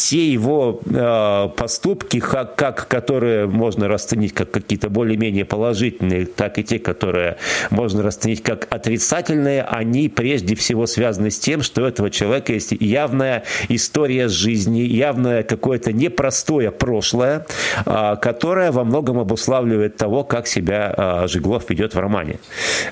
Все 0.00 0.32
его 0.32 0.80
э, 0.86 1.48
поступки, 1.58 2.20
как, 2.20 2.56
как, 2.56 2.88
которые 2.88 3.46
можно 3.46 3.86
расценить 3.86 4.32
как 4.32 4.50
какие-то 4.50 4.88
более-менее 4.88 5.44
положительные, 5.44 6.24
так 6.24 6.58
и 6.58 6.64
те, 6.64 6.78
которые 6.78 7.36
можно 7.68 8.02
расценить 8.02 8.42
как 8.42 8.66
отрицательные, 8.70 9.62
они 9.62 10.08
прежде 10.08 10.54
всего 10.54 10.86
связаны 10.86 11.30
с 11.30 11.38
тем, 11.38 11.60
что 11.60 11.82
у 11.82 11.84
этого 11.84 12.08
человека 12.08 12.54
есть 12.54 12.72
явная 12.80 13.44
история 13.68 14.28
жизни, 14.28 14.78
явное 14.78 15.42
какое-то 15.42 15.92
непростое 15.92 16.70
прошлое, 16.70 17.44
э, 17.84 18.16
которое 18.22 18.72
во 18.72 18.84
многом 18.84 19.18
обуславливает 19.18 19.98
того, 19.98 20.24
как 20.24 20.46
себя 20.46 20.94
э, 20.96 21.28
Жиглов 21.28 21.68
ведет 21.68 21.94
в 21.94 21.98
романе. 21.98 22.38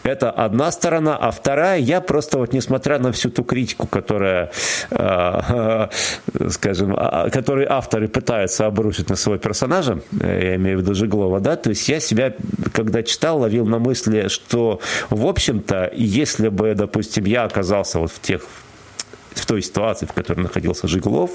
Это 0.02 0.30
одна 0.30 0.70
сторона, 0.70 1.16
а 1.16 1.30
вторая, 1.30 1.78
я 1.78 2.02
просто 2.02 2.36
вот 2.36 2.52
несмотря 2.52 2.98
на 2.98 3.12
всю 3.12 3.30
ту 3.30 3.44
критику, 3.44 3.86
которая, 3.86 4.50
скажем, 6.50 6.97
которые 7.32 7.68
авторы 7.68 8.08
пытаются 8.08 8.66
обрушить 8.66 9.08
на 9.08 9.16
своего 9.16 9.38
персонажа, 9.38 10.00
э, 10.20 10.40
я 10.42 10.56
имею 10.56 10.78
в 10.78 10.82
виду 10.82 10.94
Жиглова, 10.94 11.40
да, 11.40 11.56
то 11.56 11.70
есть 11.70 11.88
я 11.88 12.00
себя, 12.00 12.34
когда 12.72 13.02
читал, 13.02 13.40
ловил 13.40 13.66
на 13.66 13.78
мысли, 13.78 14.28
что, 14.28 14.80
в 15.10 15.26
общем-то, 15.26 15.92
если 15.94 16.48
бы, 16.48 16.74
допустим, 16.74 17.24
я 17.24 17.44
оказался 17.44 17.98
вот 17.98 18.10
в 18.10 18.20
тех 18.20 18.42
в 19.38 19.46
той 19.46 19.62
ситуации, 19.62 20.06
в 20.06 20.12
которой 20.12 20.40
находился 20.40 20.88
Жиглов, 20.88 21.30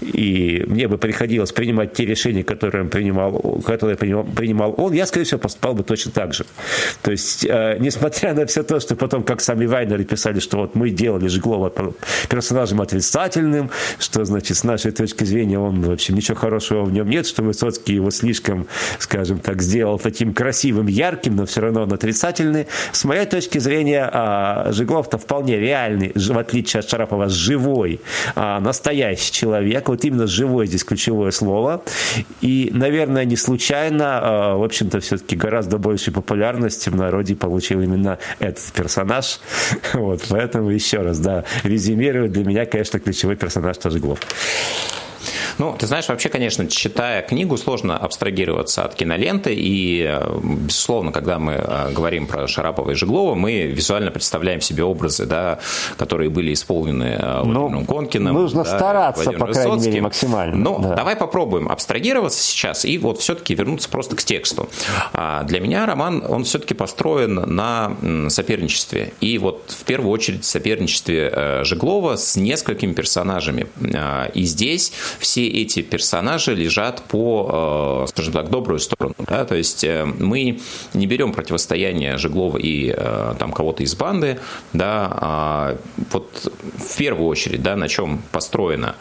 и 0.00 0.64
мне 0.66 0.88
бы 0.88 0.98
приходилось 0.98 1.52
принимать 1.52 1.92
те 1.92 2.06
решения, 2.06 2.44
которые, 2.44 2.84
принимал, 2.84 3.60
которые 3.64 3.96
принимал, 3.96 4.24
принимал 4.24 4.74
он, 4.76 4.92
я, 4.92 5.06
скорее 5.06 5.24
всего, 5.24 5.40
поступал 5.40 5.74
бы 5.74 5.82
точно 5.82 6.12
так 6.12 6.34
же. 6.34 6.44
То 7.02 7.10
есть, 7.10 7.44
э, 7.44 7.76
несмотря 7.80 8.34
на 8.34 8.46
все 8.46 8.62
то, 8.62 8.80
что 8.80 8.96
потом, 8.96 9.22
как 9.22 9.40
сами 9.40 9.66
Вайнеры 9.66 10.04
писали, 10.04 10.40
что 10.40 10.58
вот 10.58 10.74
мы 10.74 10.90
делали 10.90 11.28
Жиглова 11.28 11.72
персонажем 12.28 12.80
отрицательным, 12.80 13.70
что, 13.98 14.24
значит, 14.24 14.56
с 14.56 14.64
нашей 14.64 14.92
точки 14.92 15.24
зрения 15.24 15.58
он, 15.58 15.82
в 15.82 15.90
общем, 15.90 16.14
ничего 16.14 16.36
хорошего 16.36 16.84
в 16.84 16.92
нем 16.92 17.08
нет, 17.08 17.26
что 17.26 17.42
Высоцкий 17.42 17.94
его 17.94 18.10
слишком, 18.10 18.66
скажем 18.98 19.38
так, 19.38 19.62
сделал 19.62 19.98
таким 19.98 20.34
красивым, 20.34 20.86
ярким, 20.86 21.36
но 21.36 21.46
все 21.46 21.60
равно 21.60 21.82
он 21.82 21.92
отрицательный. 21.92 22.66
С 22.92 23.04
моей 23.04 23.26
точки 23.26 23.58
зрения, 23.58 24.08
э, 24.12 24.72
Жиглов-то 24.72 25.18
вполне 25.18 25.58
реальный, 25.58 26.12
в 26.14 26.38
отличие 26.38 26.80
от 26.80 26.88
Шарапова, 26.88 27.28
живой, 27.40 28.00
а, 28.34 28.60
настоящий 28.60 29.32
человек. 29.32 29.88
Вот 29.88 30.04
именно 30.04 30.26
живой 30.26 30.66
здесь 30.66 30.84
ключевое 30.84 31.30
слово. 31.30 31.82
И, 32.40 32.70
наверное, 32.72 33.24
не 33.24 33.36
случайно, 33.36 34.20
а, 34.22 34.56
в 34.56 34.62
общем-то, 34.62 35.00
все-таки 35.00 35.36
гораздо 35.36 35.78
большей 35.78 36.12
популярности 36.12 36.90
в 36.90 36.96
народе 36.96 37.34
получил 37.34 37.80
именно 37.80 38.18
этот 38.38 38.72
персонаж. 38.72 39.40
Вот, 39.92 40.24
поэтому 40.28 40.70
еще 40.70 40.98
раз, 40.98 41.18
да, 41.18 41.44
резюмирую, 41.62 42.28
для 42.28 42.44
меня, 42.44 42.64
конечно, 42.64 42.98
ключевой 43.00 43.36
персонаж 43.36 43.76
тоже 43.76 43.98
Глов. 43.98 44.20
Ну, 45.60 45.76
ты 45.78 45.86
знаешь, 45.86 46.08
вообще, 46.08 46.30
конечно, 46.30 46.66
читая 46.68 47.20
книгу, 47.20 47.58
сложно 47.58 47.94
абстрагироваться 47.98 48.82
от 48.82 48.94
киноленты. 48.94 49.54
И, 49.54 50.06
э, 50.08 50.38
безусловно, 50.42 51.12
когда 51.12 51.38
мы 51.38 51.52
э, 51.52 51.92
говорим 51.92 52.26
про 52.26 52.48
Шарапова 52.48 52.92
и 52.92 52.94
Жеглова, 52.94 53.34
мы 53.34 53.64
визуально 53.66 54.10
представляем 54.10 54.62
себе 54.62 54.84
образы, 54.84 55.26
да, 55.26 55.58
которые 55.98 56.30
были 56.30 56.54
исполнены 56.54 57.18
э, 57.20 57.42
ну, 57.44 57.60
Владимиром 57.60 57.84
Конкиным. 57.84 58.34
Нужно 58.34 58.64
да, 58.64 58.74
стараться, 58.74 59.24
Владимиром 59.24 59.48
по 59.48 59.52
крайней 59.52 59.86
мере, 59.86 60.00
максимально. 60.00 60.56
Ну, 60.56 60.78
да. 60.78 60.94
давай 60.94 61.14
попробуем 61.14 61.68
абстрагироваться 61.68 62.42
сейчас 62.42 62.86
и 62.86 62.96
вот 62.96 63.20
все-таки 63.20 63.54
вернуться 63.54 63.90
просто 63.90 64.16
к 64.16 64.22
тексту. 64.22 64.70
А, 65.12 65.42
для 65.42 65.60
меня 65.60 65.84
роман, 65.84 66.24
он 66.26 66.44
все-таки 66.44 66.72
построен 66.72 67.34
на 67.34 67.98
соперничестве. 68.30 69.12
И 69.20 69.36
вот 69.36 69.76
в 69.78 69.84
первую 69.84 70.10
очередь 70.10 70.46
соперничестве 70.46 71.60
Жеглова 71.64 72.16
с 72.16 72.36
несколькими 72.36 72.94
персонажами. 72.94 73.66
И 74.32 74.44
здесь 74.44 74.94
все 75.18 75.49
эти 75.50 75.82
персонажи 75.82 76.54
лежат 76.54 77.02
по, 77.02 78.04
э, 78.04 78.10
скажем 78.10 78.32
так, 78.32 78.50
добрую 78.50 78.78
сторону. 78.78 79.14
Да? 79.18 79.44
То 79.44 79.54
есть 79.54 79.84
э, 79.84 80.04
мы 80.04 80.60
не 80.94 81.06
берем 81.06 81.32
противостояние 81.32 82.18
Жеглова 82.18 82.58
и 82.58 82.94
э, 82.96 83.34
там 83.38 83.52
кого-то 83.52 83.82
из 83.82 83.94
банды, 83.94 84.38
да, 84.72 85.08
а 85.12 85.76
вот 86.12 86.52
в 86.78 86.96
первую 86.96 87.28
очередь, 87.28 87.62
да, 87.62 87.76
на 87.76 87.88
чем 87.88 88.22
построена 88.32 88.96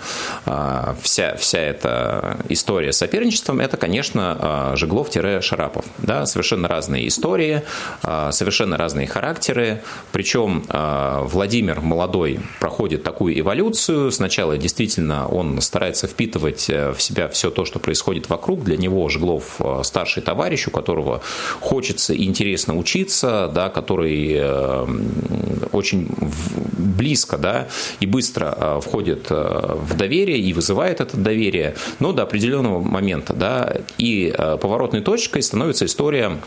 вся, 1.01 1.36
вся 1.36 1.60
эта 1.60 2.38
история 2.50 2.94
с 2.94 2.98
соперничеством, 2.98 3.60
это, 3.60 3.77
конечно, 3.77 4.74
Жеглов-Шарапов. 4.75 5.86
Да? 5.98 6.25
Совершенно 6.25 6.68
разные 6.68 7.08
истории, 7.08 7.63
совершенно 8.32 8.77
разные 8.77 9.08
характеры, 9.08 9.82
причем 10.12 10.65
Владимир 11.27 11.82
молодой 11.82 12.39
проходит 12.60 13.03
такую 13.03 13.39
эволюцию. 13.39 14.12
Сначала 14.12 14.58
действительно 14.58 15.27
он 15.27 15.62
старается 15.62 16.08
впитывать 16.08 16.29
впитывать 16.30 16.68
в 16.68 17.00
себя 17.00 17.28
все 17.28 17.50
то, 17.50 17.66
что 17.66 17.80
происходит 17.80 18.30
вокруг. 18.30 18.64
Для 18.64 18.78
него 18.78 19.10
Жеглов 19.10 19.60
старший 19.84 20.22
товарищ, 20.22 20.68
у 20.68 20.72
которого 20.72 21.22
хочется 21.60 22.14
и 22.14 22.24
интересно 22.26 22.78
учиться, 22.78 23.50
да, 23.54 23.70
который 23.70 24.40
очень 25.72 26.08
близко 26.78 27.38
да, 27.38 27.68
и 28.00 28.06
быстро 28.06 28.80
входит 28.82 29.30
в 29.30 29.98
доверие 29.98 30.38
и 30.38 30.54
вызывает 30.54 31.02
это 31.02 31.18
доверие, 31.18 31.76
но 32.00 32.12
до 32.12 32.24
определенного 32.24 32.80
момента. 32.80 33.34
Да, 33.34 33.78
и 33.98 34.32
поворотной 34.62 35.02
точкой 35.02 35.42
становится 35.42 35.86
история 35.86 36.38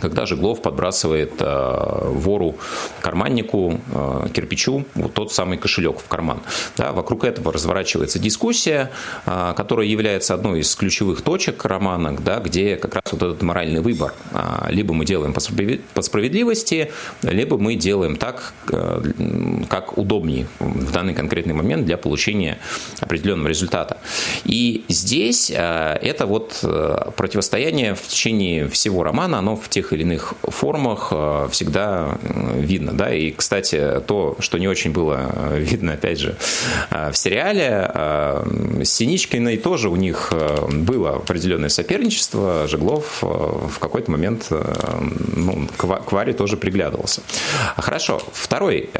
когда 0.00 0.26
Жеглов 0.26 0.62
подбрасывает 0.62 1.32
э, 1.38 2.10
вору, 2.12 2.56
карманнику, 3.00 3.80
э, 3.92 4.28
кирпичу 4.32 4.84
вот 4.94 5.14
тот 5.14 5.32
самый 5.32 5.58
кошелек 5.58 5.98
в 6.00 6.08
карман. 6.08 6.40
Да, 6.76 6.92
вокруг 6.92 7.24
этого 7.24 7.52
разворачивается 7.52 8.18
дискуссия, 8.18 8.90
э, 9.26 9.54
которая 9.56 9.86
является 9.86 10.34
одной 10.34 10.60
из 10.60 10.74
ключевых 10.74 11.22
точек 11.22 11.64
романа, 11.64 12.16
да, 12.18 12.38
где 12.40 12.76
как 12.76 12.94
раз 12.96 13.04
вот 13.12 13.22
этот 13.22 13.42
моральный 13.42 13.80
выбор. 13.80 14.14
Э, 14.32 14.70
либо 14.70 14.94
мы 14.94 15.04
делаем 15.04 15.34
по 15.34 16.02
справедливости, 16.02 16.92
либо 17.22 17.58
мы 17.58 17.74
делаем 17.74 18.16
так, 18.16 18.52
э, 18.72 19.02
как 19.68 19.98
удобнее 19.98 20.46
в 20.58 20.92
данный 20.92 21.14
конкретный 21.14 21.54
момент 21.54 21.86
для 21.86 21.96
получения 21.96 22.58
определенного 23.00 23.48
результата. 23.48 23.98
И 24.44 24.84
здесь 24.88 25.50
э, 25.50 25.98
это 26.02 26.26
вот 26.26 26.60
э, 26.62 27.10
противостояние 27.16 27.94
в 27.94 28.06
течение 28.08 28.68
всего 28.68 29.02
романа, 29.02 29.38
оно 29.38 29.56
в 29.56 29.68
тех 29.68 29.89
или 29.92 30.02
иных 30.02 30.34
формах 30.42 31.08
э, 31.10 31.48
всегда 31.50 32.18
э, 32.22 32.60
видно. 32.60 32.92
Да? 32.92 33.12
И, 33.14 33.30
кстати, 33.30 34.00
то, 34.06 34.36
что 34.38 34.58
не 34.58 34.68
очень 34.68 34.92
было 34.92 35.30
э, 35.32 35.58
видно, 35.58 35.94
опять 35.94 36.18
же, 36.18 36.36
в 36.90 37.14
сериале, 37.14 37.90
с 38.84 38.90
Синичкиной 38.90 39.56
тоже 39.56 39.88
у 39.88 39.96
них 39.96 40.32
было 40.70 41.16
определенное 41.16 41.68
соперничество. 41.68 42.66
Жеглов 42.66 43.22
в 43.22 43.78
какой-то 43.78 44.10
момент 44.10 44.50
ну, 44.50 45.68
к 45.76 46.12
Варе 46.12 46.32
тоже 46.32 46.56
приглядывался. 46.56 47.22
Хорошо. 47.76 48.20
Второй, 48.32 48.90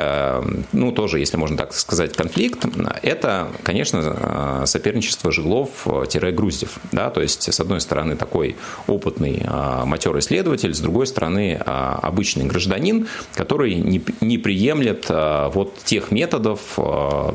ну, 0.73 0.92
тоже, 0.92 1.18
если 1.18 1.37
можно 1.37 1.56
так 1.56 1.75
сказать, 1.75 2.16
конфликт, 2.16 2.66
это, 3.02 3.49
конечно, 3.62 4.62
соперничество 4.66 5.30
Жеглов-Груздев. 5.30 6.78
Да? 6.92 7.11
То 7.11 7.20
есть, 7.20 7.52
с 7.52 7.61
одной 7.61 7.80
стороны, 7.80 8.16
такой 8.16 8.56
опытный 8.87 9.42
матерый 9.85 10.20
исследователь, 10.20 10.75
с 10.81 10.83
другой 10.83 11.07
стороны, 11.07 11.61
а, 11.67 12.01
обычный 12.03 12.47
гражданин, 12.47 13.07
который 13.35 13.75
не, 13.75 14.03
не 14.23 14.39
приемлет 14.39 15.07
а, 15.11 15.51
вот 15.51 15.79
тех 15.85 16.11
методов 16.11 16.61
а, 16.79 17.35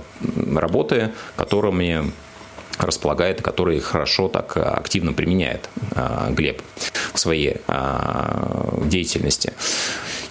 работы, 0.55 1.11
которыми 1.35 2.11
располагает, 2.79 3.43
которые 3.43 3.79
хорошо 3.81 4.27
так 4.27 4.57
активно 4.57 5.13
применяет 5.13 5.69
Глеб 6.31 6.61
в 7.13 7.19
своей 7.19 7.61
деятельности. 8.83 9.53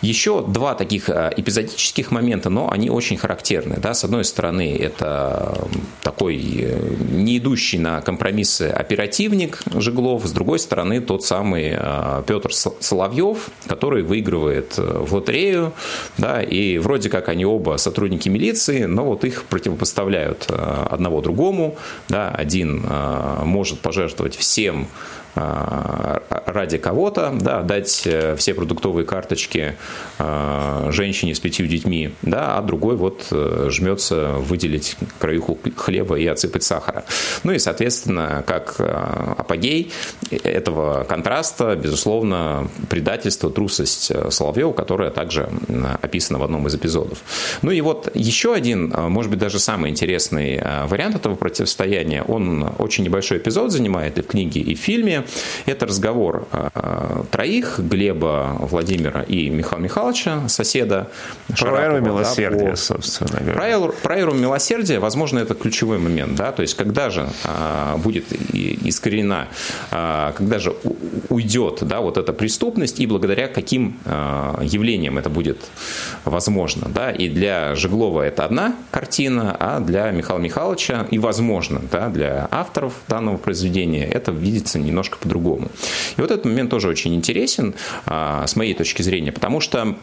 Еще 0.05 0.43
два 0.47 0.75
таких 0.75 1.09
э, 1.09 1.33
эпизодических 1.35 2.11
момента, 2.11 2.51
но 2.51 2.71
они 2.71 2.91
очень 2.91 3.17
характерны. 3.17 3.77
Да? 3.79 3.95
С 3.95 4.05
одной 4.05 4.25
стороны, 4.25 4.77
это 4.77 5.67
такой 6.03 6.37
э, 6.37 6.79
не 7.11 7.39
идущий 7.39 7.79
на 7.79 8.03
компромиссы 8.03 8.69
оперативник 8.69 9.63
Жеглов, 9.75 10.27
с 10.27 10.33
другой 10.33 10.59
стороны, 10.59 11.01
тот 11.01 11.25
самый 11.25 11.73
э, 11.75 12.23
Петр 12.27 12.53
Соловьев, 12.53 13.49
который 13.67 14.03
выигрывает 14.03 14.77
в 14.77 15.15
лотерею, 15.15 15.73
да, 16.19 16.43
и 16.43 16.77
вроде 16.77 17.09
как 17.09 17.31
они 17.31 17.47
оба 17.47 17.79
сотрудники 17.79 18.29
милиции, 18.29 18.85
но 18.85 19.07
вот 19.07 19.25
их 19.25 19.45
противопоставляют 19.45 20.51
одного 20.51 21.23
другому, 21.23 21.77
да, 22.09 22.29
один 22.29 22.85
может 23.45 23.81
пожертвовать 23.81 24.37
всем 24.37 24.89
ради 25.35 26.79
кого-то, 26.79 27.33
да, 27.41 27.63
дать 27.63 28.03
э, 28.07 28.37
все 28.37 28.55
продуктовые 28.55 29.05
карточки 29.05 29.75
а, 30.19 30.89
женщине 30.93 31.35
с 31.35 31.41
пятью 31.41 31.67
детьми, 31.67 32.15
да, 32.23 32.57
а 32.57 32.63
другой 32.63 32.97
вот 32.97 33.27
э, 33.33 33.69
жмется 33.71 34.35
выделить 34.39 34.97
краюху 35.19 35.59
хлеба 35.77 36.17
и 36.17 36.27
отсыпать 36.27 36.63
сахара. 36.63 37.05
Ну 37.43 37.53
и, 37.53 37.59
соответственно, 37.59 38.45
как 38.47 38.77
а, 38.79 39.35
апогей 39.39 39.93
этого 40.31 41.05
контраста, 41.05 41.75
безусловно, 41.75 42.69
предательство, 42.89 43.51
трусость 43.51 44.11
э, 44.11 44.31
Соловьева, 44.31 44.73
которая 44.73 45.11
также 45.11 45.49
описана 46.01 46.39
в 46.39 46.45
одном 46.45 46.67
из 46.69 46.75
эпизодов. 46.75 47.19
Ну 47.63 47.73
и 47.73 47.81
вот 47.81 48.11
еще 48.15 48.55
один, 48.55 48.89
может 48.91 49.31
быть, 49.31 49.41
даже 49.41 49.59
самый 49.59 49.91
интересный 49.91 50.61
вариант 50.87 51.17
этого 51.17 51.35
противостояния, 51.35 52.23
он 52.23 52.71
очень 52.79 53.05
небольшой 53.05 53.39
эпизод 53.39 53.73
занимает 53.73 54.19
и 54.19 54.23
в 54.23 54.27
книге, 54.27 54.61
и 54.61 54.75
в 54.75 54.79
фильме, 54.79 55.24
это 55.67 55.87
разговор 55.87 56.49
э, 56.53 57.23
троих, 57.31 57.79
Глеба, 57.79 58.57
Владимира 58.61 59.23
и 59.23 59.51
Михаила 59.51 59.83
Михайловича, 59.83 60.49
соседа. 60.49 61.09
Про 61.59 61.81
эру 61.81 62.01
милосердия, 62.01 62.71
да, 62.71 62.77
собственно 62.77 63.41
говоря. 63.41 63.89
Про 64.03 64.19
эру 64.19 64.35
милосердия, 64.35 64.99
возможно, 64.99 65.39
это 65.39 65.55
ключевой 65.55 65.99
момент. 65.99 66.35
Да? 66.35 66.53
То 66.53 66.63
есть, 66.63 66.75
когда 66.75 67.11
же 67.11 67.29
а, 67.45 67.97
будет 67.97 68.25
искоренена, 68.33 69.49
а, 69.91 70.33
когда 70.33 70.59
же 70.59 70.75
уйдет 71.29 71.79
да, 71.83 72.01
вот 72.01 72.19
эта 72.19 72.33
преступность 72.33 73.01
и 73.01 73.07
благодаря 73.07 73.49
каким 73.49 73.99
а, 74.05 74.61
явлениям 74.63 75.19
это 75.19 75.31
будет 75.31 75.59
возможно. 76.25 76.89
Да? 76.89 77.11
И 77.11 77.29
для 77.29 77.75
Жеглова 77.75 78.23
это 78.23 78.45
одна 78.45 78.75
картина, 78.91 79.57
а 79.59 79.81
для 79.81 80.11
Михаила 80.11 80.41
Михайловича 80.41 81.07
и, 81.11 81.19
возможно, 81.19 81.81
да, 81.91 82.09
для 82.09 82.49
авторов 82.51 82.95
данного 83.09 83.37
произведения 83.37 84.07
это 84.07 84.33
видится 84.33 84.79
немножко 84.79 85.14
немножко 85.15 85.19
по-другому. 85.19 85.69
И 86.17 86.21
вот 86.21 86.31
этот 86.31 86.45
момент 86.45 86.71
тоже 86.71 86.89
очень 86.89 87.15
интересен 87.15 87.75
а, 88.07 88.47
с 88.47 88.57
моей 88.57 88.75
точки 88.75 89.03
зрения, 89.03 89.33
потому 89.33 89.61
что 89.61 89.97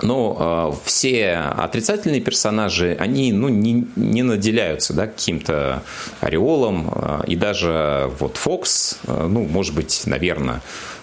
но 0.00 0.72
э, 0.74 0.88
все 0.88 1.36
отрицательные 1.36 2.20
персонажи, 2.20 2.96
они 2.98 3.32
ну, 3.32 3.48
не, 3.48 3.86
не 3.94 4.24
наделяются 4.24 4.94
да, 4.94 5.06
каким-то 5.06 5.84
ореолом. 6.20 6.90
Э, 6.92 7.20
и 7.28 7.36
даже 7.36 8.10
вот 8.18 8.36
Фокс, 8.36 8.98
э, 9.06 9.26
ну, 9.30 9.44
может 9.44 9.74
быть, 9.76 10.02
наверное, 10.06 10.60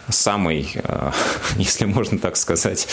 самый, 0.10 0.72
э, 0.76 1.12
если 1.58 1.86
можно 1.86 2.18
так 2.18 2.38
сказать, 2.38 2.88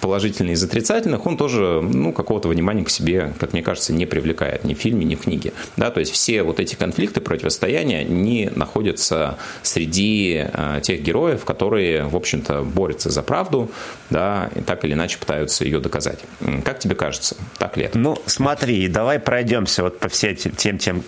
положительный 0.00 0.52
из 0.52 0.62
отрицательных, 0.62 1.26
он 1.26 1.36
тоже 1.36 1.80
ну, 1.82 2.12
какого-то 2.12 2.48
внимания 2.48 2.84
к 2.84 2.90
себе, 2.90 3.32
как 3.38 3.52
мне 3.52 3.62
кажется, 3.62 3.92
не 3.92 4.06
привлекает 4.06 4.64
ни 4.64 4.74
в 4.74 4.78
фильме, 4.78 5.04
ни 5.04 5.14
в 5.14 5.22
книге. 5.22 5.52
Да, 5.76 5.90
то 5.90 6.00
есть 6.00 6.12
все 6.12 6.42
вот 6.42 6.60
эти 6.60 6.74
конфликты, 6.74 7.20
противостояния, 7.20 8.00
они 8.00 8.50
находятся 8.54 9.38
среди 9.62 10.46
э, 10.52 10.80
тех 10.82 11.02
героев, 11.02 11.44
которые, 11.44 12.04
в 12.04 12.16
общем-то, 12.16 12.62
борются 12.62 13.10
за 13.10 13.22
правду, 13.22 13.70
да, 14.10 14.50
и 14.54 14.60
так 14.60 14.84
или 14.84 14.92
иначе 14.92 15.18
пытаются 15.18 15.64
ее 15.64 15.80
доказать. 15.80 16.20
Как 16.64 16.78
тебе 16.78 16.94
кажется, 16.94 17.36
так 17.58 17.76
ли 17.76 17.84
это? 17.84 17.98
Ну, 17.98 18.16
смотри, 18.26 18.88
давай 18.88 19.18
пройдемся 19.18 19.82
вот 19.82 19.98
по 19.98 20.08
всем 20.08 20.36
тем, 20.36 20.78
тем 20.78 21.02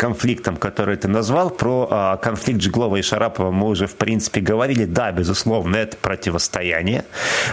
конфликтом, 0.00 0.56
который 0.56 0.96
ты 0.96 1.08
назвал, 1.08 1.50
про 1.50 1.86
а, 1.90 2.16
конфликт 2.16 2.62
Жиглова 2.62 2.96
и 2.96 3.02
Шарапова 3.02 3.50
мы 3.50 3.68
уже, 3.68 3.86
в 3.86 3.96
принципе, 3.96 4.40
говорили. 4.40 4.86
Да, 4.86 5.12
безусловно, 5.12 5.76
это 5.76 5.98
противостояние. 5.98 7.04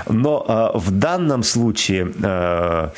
Но 0.07 0.45
а, 0.47 0.71
в 0.73 0.91
данном 0.91 1.43
случае 1.43 2.13
а, 2.23 2.93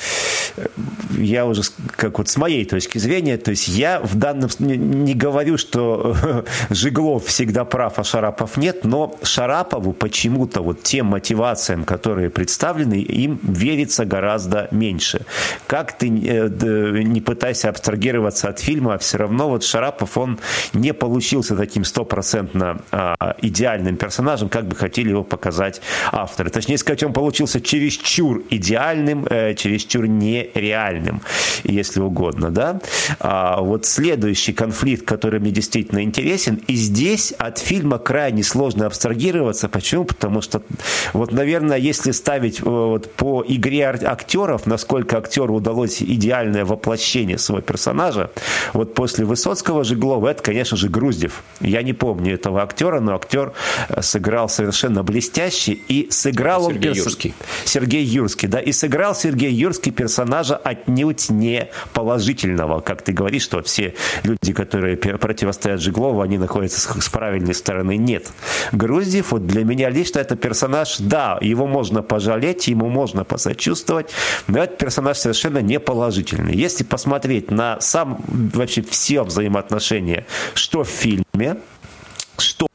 я 1.17 1.47
уже, 1.47 1.63
как 1.95 2.19
вот 2.19 2.29
с 2.29 2.37
моей 2.37 2.63
точки 2.63 2.99
зрения, 2.99 3.37
то 3.37 3.49
есть 3.49 3.67
я 3.67 3.99
в 4.01 4.15
данном 4.15 4.51
не, 4.59 5.15
говорю, 5.15 5.57
что 5.57 6.15
Жиглов 6.69 7.25
всегда 7.25 7.65
прав, 7.65 7.97
а 7.97 8.03
Шарапов 8.03 8.55
нет, 8.55 8.83
но 8.83 9.17
Шарапову 9.23 9.93
почему-то 9.93 10.61
вот 10.61 10.83
тем 10.83 11.07
мотивациям, 11.07 11.85
которые 11.85 12.29
представлены, 12.29 13.01
им 13.01 13.39
верится 13.41 14.05
гораздо 14.05 14.67
меньше. 14.69 15.21
Как 15.65 15.97
ты 15.97 16.07
э, 16.07 17.01
не 17.03 17.21
пытайся 17.21 17.69
абстрагироваться 17.69 18.49
от 18.49 18.59
фильма, 18.59 18.99
все 18.99 19.17
равно 19.17 19.38
но 19.39 19.47
вот 19.47 19.63
Шарапов, 19.63 20.17
он 20.17 20.37
не 20.73 20.93
получился 20.93 21.55
таким 21.55 21.85
стопроцентно 21.85 22.81
а, 22.91 23.37
идеальным 23.41 23.95
персонажем, 23.95 24.49
как 24.49 24.67
бы 24.67 24.75
хотели 24.75 25.11
его 25.11 25.23
показать 25.23 25.81
авторы. 26.11 26.49
Точнее 26.49 26.77
сказать, 26.77 27.03
он 27.03 27.13
получился 27.13 27.61
чересчур 27.61 28.43
идеальным, 28.49 29.25
э, 29.29 29.55
чересчур 29.55 30.07
нереальным, 30.07 31.21
если 31.63 32.01
угодно, 32.01 32.51
да. 32.51 32.81
А 33.19 33.61
вот 33.61 33.85
следующий 33.85 34.51
конфликт, 34.51 35.05
который 35.05 35.39
мне 35.39 35.51
действительно 35.51 36.03
интересен, 36.03 36.55
и 36.67 36.75
здесь 36.75 37.31
от 37.31 37.59
фильма 37.59 37.97
крайне 37.97 38.43
сложно 38.43 38.87
абстрагироваться. 38.87 39.69
Почему? 39.69 40.03
Потому 40.03 40.41
что, 40.41 40.61
вот, 41.13 41.31
наверное, 41.31 41.77
если 41.77 42.11
ставить 42.11 42.59
э, 42.59 42.63
вот, 42.65 43.09
по 43.13 43.41
игре 43.47 43.85
актеров, 43.85 44.65
насколько 44.65 45.17
актеру 45.17 45.55
удалось 45.55 46.01
идеальное 46.01 46.65
воплощение 46.65 47.37
своего 47.37 47.61
персонажа, 47.61 48.31
вот 48.73 48.95
после 48.95 49.28
Высоцкого 49.29 49.83
Жиглова, 49.83 50.29
это, 50.29 50.41
конечно 50.41 50.75
же, 50.75 50.89
Груздев. 50.89 51.43
Я 51.61 51.83
не 51.83 51.93
помню 51.93 52.33
этого 52.33 52.63
актера, 52.63 52.99
но 52.99 53.15
актер 53.15 53.53
э, 53.87 54.01
сыграл 54.01 54.49
совершенно 54.49 55.03
блестяще, 55.03 55.73
и 55.73 56.07
сыграл 56.09 56.63
Сергей 56.63 56.89
он... 56.89 56.95
Перс... 56.95 57.05
Юрский. 57.05 57.33
Сергей 57.63 58.03
Юрский, 58.03 58.47
да, 58.47 58.59
и 58.59 58.71
сыграл 58.71 59.13
Сергей 59.13 59.51
Юрский 59.51 59.91
персонажа 59.91 60.57
отнюдь 60.57 61.29
не 61.29 61.69
положительного, 61.93 62.79
как 62.81 63.03
ты 63.03 63.13
говоришь, 63.13 63.43
что 63.43 63.61
все 63.61 63.93
люди, 64.23 64.51
которые 64.51 64.97
противостоят 64.97 65.79
Жиглову, 65.79 66.21
они 66.21 66.39
находятся 66.39 66.99
с 66.99 67.09
правильной 67.09 67.53
стороны. 67.53 67.97
Нет. 67.97 68.31
Груздев, 68.71 69.31
вот 69.31 69.45
для 69.45 69.63
меня 69.63 69.91
лично 69.91 70.19
это 70.19 70.35
персонаж, 70.35 70.97
да, 70.97 71.37
его 71.39 71.67
можно 71.67 72.01
пожалеть, 72.01 72.67
ему 72.67 72.89
можно 72.89 73.23
посочувствовать, 73.23 74.09
но 74.47 74.63
этот 74.63 74.79
персонаж 74.79 75.17
совершенно 75.17 75.59
не 75.59 75.79
положительный. 75.79 76.55
Если 76.55 76.83
посмотреть 76.83 77.51
на 77.51 77.79
сам 77.79 78.23
вообще 78.27 78.81
все 78.81 79.18
взаимоотношения, 79.23 80.25
что 80.53 80.83
в 80.83 80.89
фильме, 80.89 81.57
что 82.37 82.68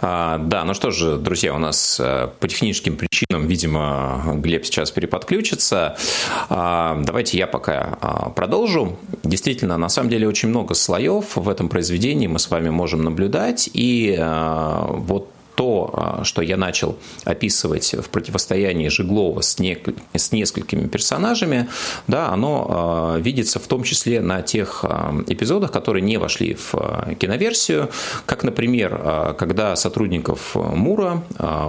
А, 0.00 0.38
да, 0.38 0.64
ну 0.64 0.74
что 0.74 0.90
же, 0.90 1.16
друзья, 1.16 1.54
у 1.54 1.58
нас 1.58 2.00
э, 2.00 2.28
по 2.38 2.48
техническим 2.48 2.96
причинам, 2.96 3.46
видимо, 3.46 4.22
Глеб 4.36 4.64
сейчас 4.64 4.90
переподключится. 4.90 5.96
А, 6.48 7.00
давайте 7.02 7.38
я 7.38 7.46
пока 7.46 7.98
а, 8.00 8.30
продолжу. 8.30 8.96
Действительно, 9.24 9.76
на 9.76 9.88
самом 9.88 10.10
деле 10.10 10.26
очень 10.28 10.48
много 10.48 10.74
слоев 10.74 11.36
в 11.36 11.48
этом 11.48 11.68
произведении 11.68 12.26
мы 12.26 12.38
с 12.38 12.50
вами 12.50 12.70
можем 12.70 13.02
наблюдать. 13.02 13.68
И 13.72 14.16
вот 14.18 15.30
то, 15.60 15.90
а, 15.92 16.24
что 16.24 16.40
я 16.40 16.56
начал 16.56 16.96
описывать 17.24 17.92
в 17.92 18.08
противостоянии 18.08 18.88
Жиглова 18.88 19.42
с, 19.42 19.58
не, 19.58 19.76
с 20.14 20.32
несколькими 20.32 20.86
персонажами, 20.86 21.68
да, 22.06 22.30
оно 22.30 22.66
а, 22.70 23.16
видится 23.18 23.58
в 23.58 23.66
том 23.66 23.82
числе 23.82 24.22
на 24.22 24.40
тех 24.40 24.86
а, 24.88 25.14
эпизодах, 25.26 25.70
которые 25.70 26.00
не 26.00 26.16
вошли 26.16 26.54
в 26.54 27.14
киноверсию, 27.18 27.90
как, 28.24 28.42
например, 28.42 29.34
когда 29.38 29.76
сотрудников 29.76 30.54
МУРа, 30.54 31.22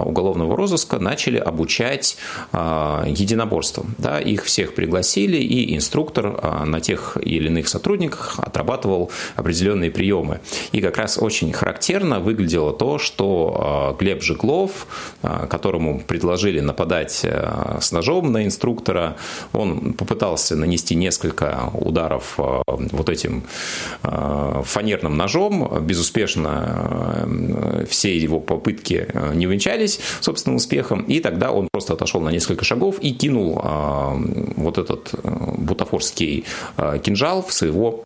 уголовного 0.04 0.56
розыска, 0.56 0.98
начали 0.98 1.36
обучать 1.36 2.16
единоборствам. 2.52 3.94
Да, 3.98 4.18
их 4.18 4.44
всех 4.44 4.74
пригласили, 4.74 5.36
и 5.36 5.76
инструктор 5.76 6.64
на 6.64 6.80
тех 6.80 7.18
или 7.20 7.48
иных 7.48 7.68
сотрудниках 7.68 8.38
отрабатывал 8.38 9.10
определенные 9.36 9.90
приемы. 9.90 10.40
И 10.72 10.80
как 10.80 10.96
раз 10.96 11.18
очень 11.18 11.52
характерно 11.52 12.20
выглядело 12.20 12.72
то, 12.72 12.98
что 12.98 13.81
Глеб 13.98 14.22
Жиглов, 14.22 14.86
а, 15.22 15.46
которому 15.46 16.00
предложили 16.00 16.60
нападать 16.60 17.20
э, 17.24 17.78
с 17.80 17.92
ножом 17.92 18.32
на 18.32 18.44
инструктора. 18.44 19.16
Он 19.52 19.92
попытался 19.92 20.56
нанести 20.56 20.94
несколько 20.94 21.70
ударов 21.74 22.34
э, 22.38 22.62
вот 22.66 23.08
этим 23.08 23.44
э, 24.02 24.62
фанерным 24.64 25.16
ножом. 25.16 25.80
Безуспешно 25.82 27.26
все 27.88 28.16
его 28.16 28.40
попытки 28.40 29.08
не 29.34 29.46
увенчались 29.46 30.00
собственным 30.20 30.56
успехом. 30.56 31.02
И 31.02 31.20
тогда 31.20 31.50
он 31.50 31.68
просто 31.72 31.94
отошел 31.94 32.20
на 32.20 32.30
несколько 32.30 32.64
шагов 32.64 32.96
и 33.00 33.12
кинул 33.12 33.62
вот 34.56 34.78
этот 34.78 35.14
бутафорский 35.24 36.44
кинжал 37.02 37.42
в 37.42 37.52
своего 37.52 38.04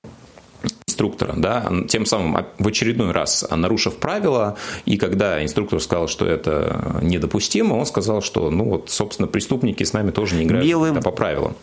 инструктора, 0.96 1.34
да, 1.36 1.70
тем 1.88 2.06
самым 2.06 2.46
в 2.58 2.68
очередной 2.68 3.12
раз 3.12 3.46
нарушив 3.50 3.96
правила, 3.96 4.56
и 4.86 4.96
когда 4.96 5.42
инструктор 5.42 5.80
сказал, 5.80 6.08
что 6.08 6.26
это 6.26 6.98
недопустимо, 7.02 7.74
он 7.74 7.84
сказал, 7.84 8.22
что, 8.22 8.50
ну 8.50 8.64
вот, 8.64 8.90
собственно, 8.90 9.28
преступники 9.28 9.84
с 9.84 9.92
нами 9.92 10.10
тоже 10.10 10.36
не 10.36 10.44
играют 10.44 10.66
Милым. 10.66 11.02
по 11.02 11.10
правилам. 11.10 11.54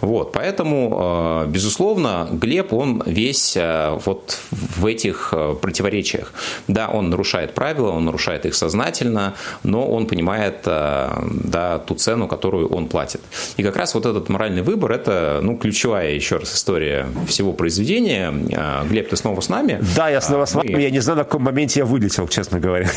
Вот, 0.00 0.32
поэтому, 0.32 1.44
э, 1.46 1.50
безусловно, 1.50 2.28
Глеб, 2.30 2.72
он 2.72 3.02
весь 3.06 3.56
вот 4.04 4.38
в 4.50 4.84
этих 4.84 5.32
противоречиях. 5.60 6.34
Да, 6.68 6.88
он 6.88 7.08
нарушает 7.10 7.54
правила, 7.54 7.90
он 7.90 8.04
нарушает 8.04 8.44
их 8.44 8.54
сознательно, 8.54 9.34
но 9.62 9.86
он 9.90 10.06
понимает, 10.06 10.60
да, 10.64 11.78
ту 11.86 11.94
цену, 11.94 12.28
которую 12.28 12.68
он 12.68 12.88
платит. 12.88 13.22
И 13.56 13.62
как 13.62 13.76
раз 13.76 13.94
вот 13.94 14.04
этот 14.06 14.28
моральный 14.28 14.62
выбор, 14.62 14.92
это, 14.92 15.40
ну, 15.42 15.56
ключевая, 15.56 16.12
еще 16.12 16.36
раз, 16.36 16.54
история 16.54 17.06
всего 17.26 17.52
произведения. 17.52 18.32
Глеб, 18.88 19.08
ты 19.08 19.16
снова 19.16 19.40
с 19.40 19.48
нами? 19.48 19.80
Да, 19.96 20.08
я 20.08 20.20
снова 20.20 20.44
с 20.44 20.54
вами. 20.54 20.72
Мы... 20.72 20.80
Я 20.80 20.90
не 20.90 21.00
знаю, 21.00 21.18
на 21.18 21.24
каком 21.24 21.42
моменте 21.42 21.80
я 21.80 21.86
вылетел, 21.86 22.28
честно 22.28 22.60
говоря. 22.60 22.88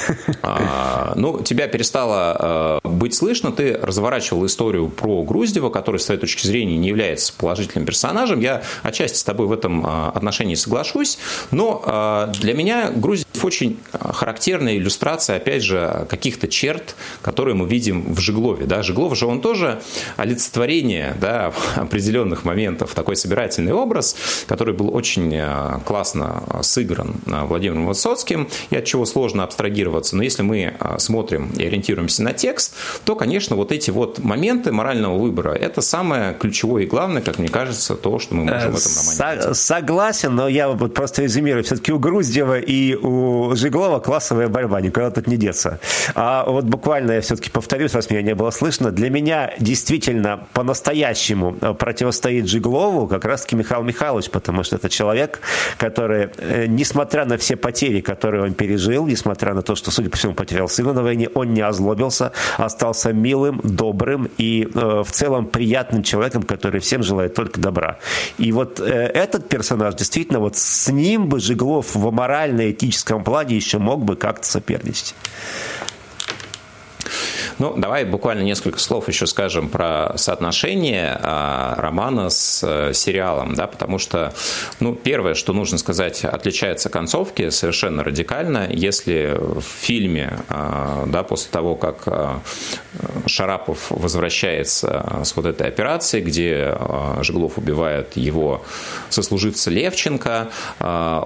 А, 0.42 1.14
ну, 1.16 1.42
тебя 1.42 1.68
перестало 1.68 2.80
быть 2.84 3.14
слышно. 3.14 3.52
Ты 3.52 3.78
разворачивал 3.82 4.46
историю 4.46 4.90
про 4.90 5.24
Груздева, 5.24 5.70
который, 5.70 6.00
с 6.00 6.06
твоей 6.06 6.20
точки 6.20 6.46
зрения, 6.46 6.78
не 6.78 6.88
является 6.88 7.34
положительным 7.34 7.86
персонажем. 7.86 8.40
Я 8.40 8.62
отчасти 8.84 9.18
с 9.18 9.24
тобой 9.24 9.48
в 9.48 9.52
этом 9.52 9.86
а, 9.86 10.12
отношении 10.14 10.56
соглашусь, 10.56 11.18
но 11.52 11.82
а, 11.86 12.28
для 12.40 12.54
меня 12.54 12.92
Грузия 12.92 13.26
очень 13.46 13.80
характерная 13.92 14.78
иллюстрация, 14.78 15.38
опять 15.38 15.64
же, 15.64 16.06
каких-то 16.10 16.48
черт, 16.48 16.96
которые 17.22 17.56
мы 17.56 17.68
видим 17.68 18.14
в 18.14 18.20
Жиглове. 18.20 18.66
Да? 18.66 18.84
Жиглов 18.84 19.18
же 19.18 19.26
он 19.26 19.42
тоже 19.42 19.82
олицетворение 20.18 21.16
да, 21.20 21.54
определенных 21.76 22.46
моментов, 22.46 22.94
такой 22.94 23.16
собирательный 23.16 23.74
образ, 23.74 24.16
который 24.48 24.74
был 24.74 24.96
очень 24.96 25.36
а, 25.38 25.80
классно 25.86 26.44
сыгран 26.62 27.16
Владимиром 27.26 27.88
Высоцким, 27.88 28.50
и 28.70 28.76
от 28.76 28.86
чего 28.86 29.06
сложно 29.06 29.44
абстрагироваться. 29.44 30.16
Но 30.16 30.24
если 30.24 30.44
мы 30.44 30.74
смотрим 30.98 31.52
и 31.58 31.66
ориентируемся 31.66 32.24
на 32.24 32.34
текст, 32.34 32.74
то, 33.06 33.16
конечно, 33.16 33.56
вот 33.56 33.72
эти 33.72 33.92
вот 33.92 34.20
моменты 34.20 34.72
морального 34.72 35.18
выбора– 35.18 35.54
это 35.54 35.82
самое 35.82 36.34
ключевое 36.34 36.84
и 36.84 36.86
главное, 36.86 37.22
как 37.22 37.40
мне 37.40 37.50
кажется, 37.50 37.96
то, 37.96 38.20
что 38.20 38.36
мы 38.36 38.44
можем 38.46 38.72
в 38.72 38.78
этом 38.78 38.92
романе 38.96 39.42
Со- 39.42 39.54
Согласен, 39.54 40.36
но 40.36 40.48
я 40.48 40.70
вот 40.70 40.94
просто 40.94 41.24
резюмирую. 41.24 41.64
Все-таки 41.64 41.92
у 41.92 42.00
Груздева 42.00 42.60
и 42.60 42.96
у 42.96 43.29
Жиглова 43.56 44.00
классовая 44.00 44.48
борьба, 44.48 44.82
никуда 44.82 45.12
тут 45.12 45.28
не 45.28 45.38
деться. 45.38 45.80
А 46.16 46.46
вот 46.46 46.66
буквально 46.66 47.14
я 47.14 47.22
все-таки 47.22 47.50
повторюсь, 47.50 47.94
раз 47.94 48.10
меня 48.10 48.22
не 48.22 48.36
было 48.36 48.52
слышно, 48.52 48.92
для 48.92 49.10
меня 49.10 49.54
действительно 49.60 50.48
по-настоящему 50.54 51.54
противостоит 51.54 52.48
Жиглову 52.48 53.08
как 53.08 53.26
раз-таки 53.26 53.56
Михаил 53.56 53.84
Михайлович, 53.84 54.30
потому 54.30 54.64
что 54.64 54.76
это 54.76 54.90
человек, 54.90 55.42
который, 55.78 56.30
э, 56.38 56.66
несмотря 56.68 57.26
на 57.26 57.38
все 57.38 57.56
потери, 57.56 58.02
которые 58.02 58.44
он 58.44 58.54
пережил, 58.54 59.08
несмотря 59.08 59.54
на 59.54 59.62
то, 59.62 59.76
что, 59.76 59.92
судя 59.92 60.10
по 60.10 60.18
всему, 60.18 60.34
потерял 60.34 60.68
сына 60.70 60.94
на 60.94 61.04
войне, 61.04 61.30
он 61.34 61.54
не 61.54 61.62
озлобился, 61.62 62.32
остался 62.58 63.14
милым, 63.14 63.62
добрым 63.64 64.30
и 64.38 64.68
э, 64.74 65.04
в 65.06 65.12
целом 65.12 65.46
приятным 65.48 66.04
человеком, 66.04 66.44
который 66.44 66.80
всем 66.80 67.04
желает 67.04 67.34
только 67.34 67.60
добра. 67.60 68.00
И 68.38 68.52
вот 68.52 68.80
э, 68.80 68.84
этот 68.84 69.50
персонаж, 69.50 69.96
действительно, 69.96 70.40
вот 70.40 70.56
с 70.58 70.90
ним 70.92 71.28
бы 71.28 71.40
Жиглов 71.40 71.96
в 71.96 72.12
морально-этическом 72.12 73.19
плане 73.24 73.56
еще 73.56 73.80
мог 73.80 74.04
бы 74.04 74.16
как-то 74.16 74.48
соперничать. 74.48 75.16
Ну, 77.60 77.74
давай 77.76 78.06
буквально 78.06 78.42
несколько 78.42 78.80
слов 78.80 79.08
еще 79.08 79.28
скажем 79.28 79.70
про 79.70 80.14
соотношение 80.16 81.20
а, 81.22 81.76
романа 81.78 82.30
с 82.30 82.64
э, 82.66 82.94
сериалом, 82.94 83.54
да, 83.54 83.68
потому 83.68 84.00
что, 84.00 84.34
ну, 84.80 84.96
первое, 84.96 85.34
что 85.34 85.52
нужно 85.54 85.78
сказать, 85.78 86.24
отличается 86.24 86.90
концовки 86.90 87.50
совершенно 87.50 88.04
радикально. 88.04 88.68
Если 88.72 89.38
в 89.38 89.62
фильме, 89.62 90.40
а, 90.48 91.06
да, 91.08 91.24
после 91.24 91.52
того, 91.52 91.76
как 91.76 92.04
а, 92.08 92.42
Шарапов 93.26 93.92
возвращается 93.92 95.22
с 95.24 95.36
вот 95.36 95.46
этой 95.46 95.68
операции, 95.68 96.22
где 96.22 96.76
Жиглов 97.22 97.58
убивает 97.58 98.18
его 98.18 98.64
сослуживца 99.10 99.70
Левченко, 99.70 100.50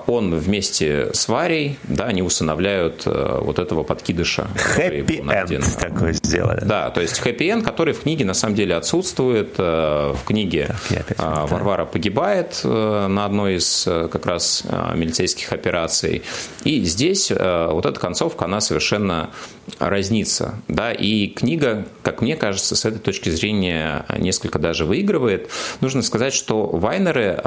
он 0.07 0.35
вместе 0.35 1.11
с 1.13 1.27
Варей, 1.27 1.79
да, 1.83 2.05
они 2.05 2.21
усыновляют 2.21 3.03
э, 3.05 3.39
вот 3.41 3.59
этого 3.59 3.83
подкидыша. 3.83 4.47
Хэппи-энд 4.55 5.77
такой 5.79 6.13
сделали. 6.23 6.61
Да, 6.63 6.89
то 6.89 7.01
есть 7.01 7.19
хэппи-энд, 7.19 7.63
который 7.63 7.93
в 7.93 8.01
книге 8.01 8.25
на 8.25 8.33
самом 8.33 8.55
деле 8.55 8.75
отсутствует. 8.75 9.55
Э, 9.57 10.13
в 10.13 10.23
книге 10.25 10.75
так, 10.89 11.49
Варвара 11.49 11.85
погибает 11.85 12.61
э, 12.63 13.07
на 13.07 13.25
одной 13.25 13.55
из 13.55 13.85
э, 13.85 14.07
как 14.11 14.25
раз 14.25 14.63
милицейских 14.95 15.51
операций. 15.51 16.23
И 16.63 16.81
здесь 16.83 17.29
вот 17.29 17.85
эта 17.85 17.99
концовка, 17.99 18.45
она 18.45 18.61
совершенно 18.61 19.31
разнится. 19.79 20.55
Да? 20.67 20.91
И 20.91 21.27
книга, 21.27 21.85
как 22.01 22.21
мне 22.21 22.35
кажется, 22.35 22.75
с 22.75 22.85
этой 22.85 22.99
точки 22.99 23.29
зрения 23.29 24.05
несколько 24.17 24.59
даже 24.59 24.85
выигрывает. 24.85 25.49
Нужно 25.81 26.01
сказать, 26.01 26.33
что 26.33 26.67
Вайнеры, 26.67 27.39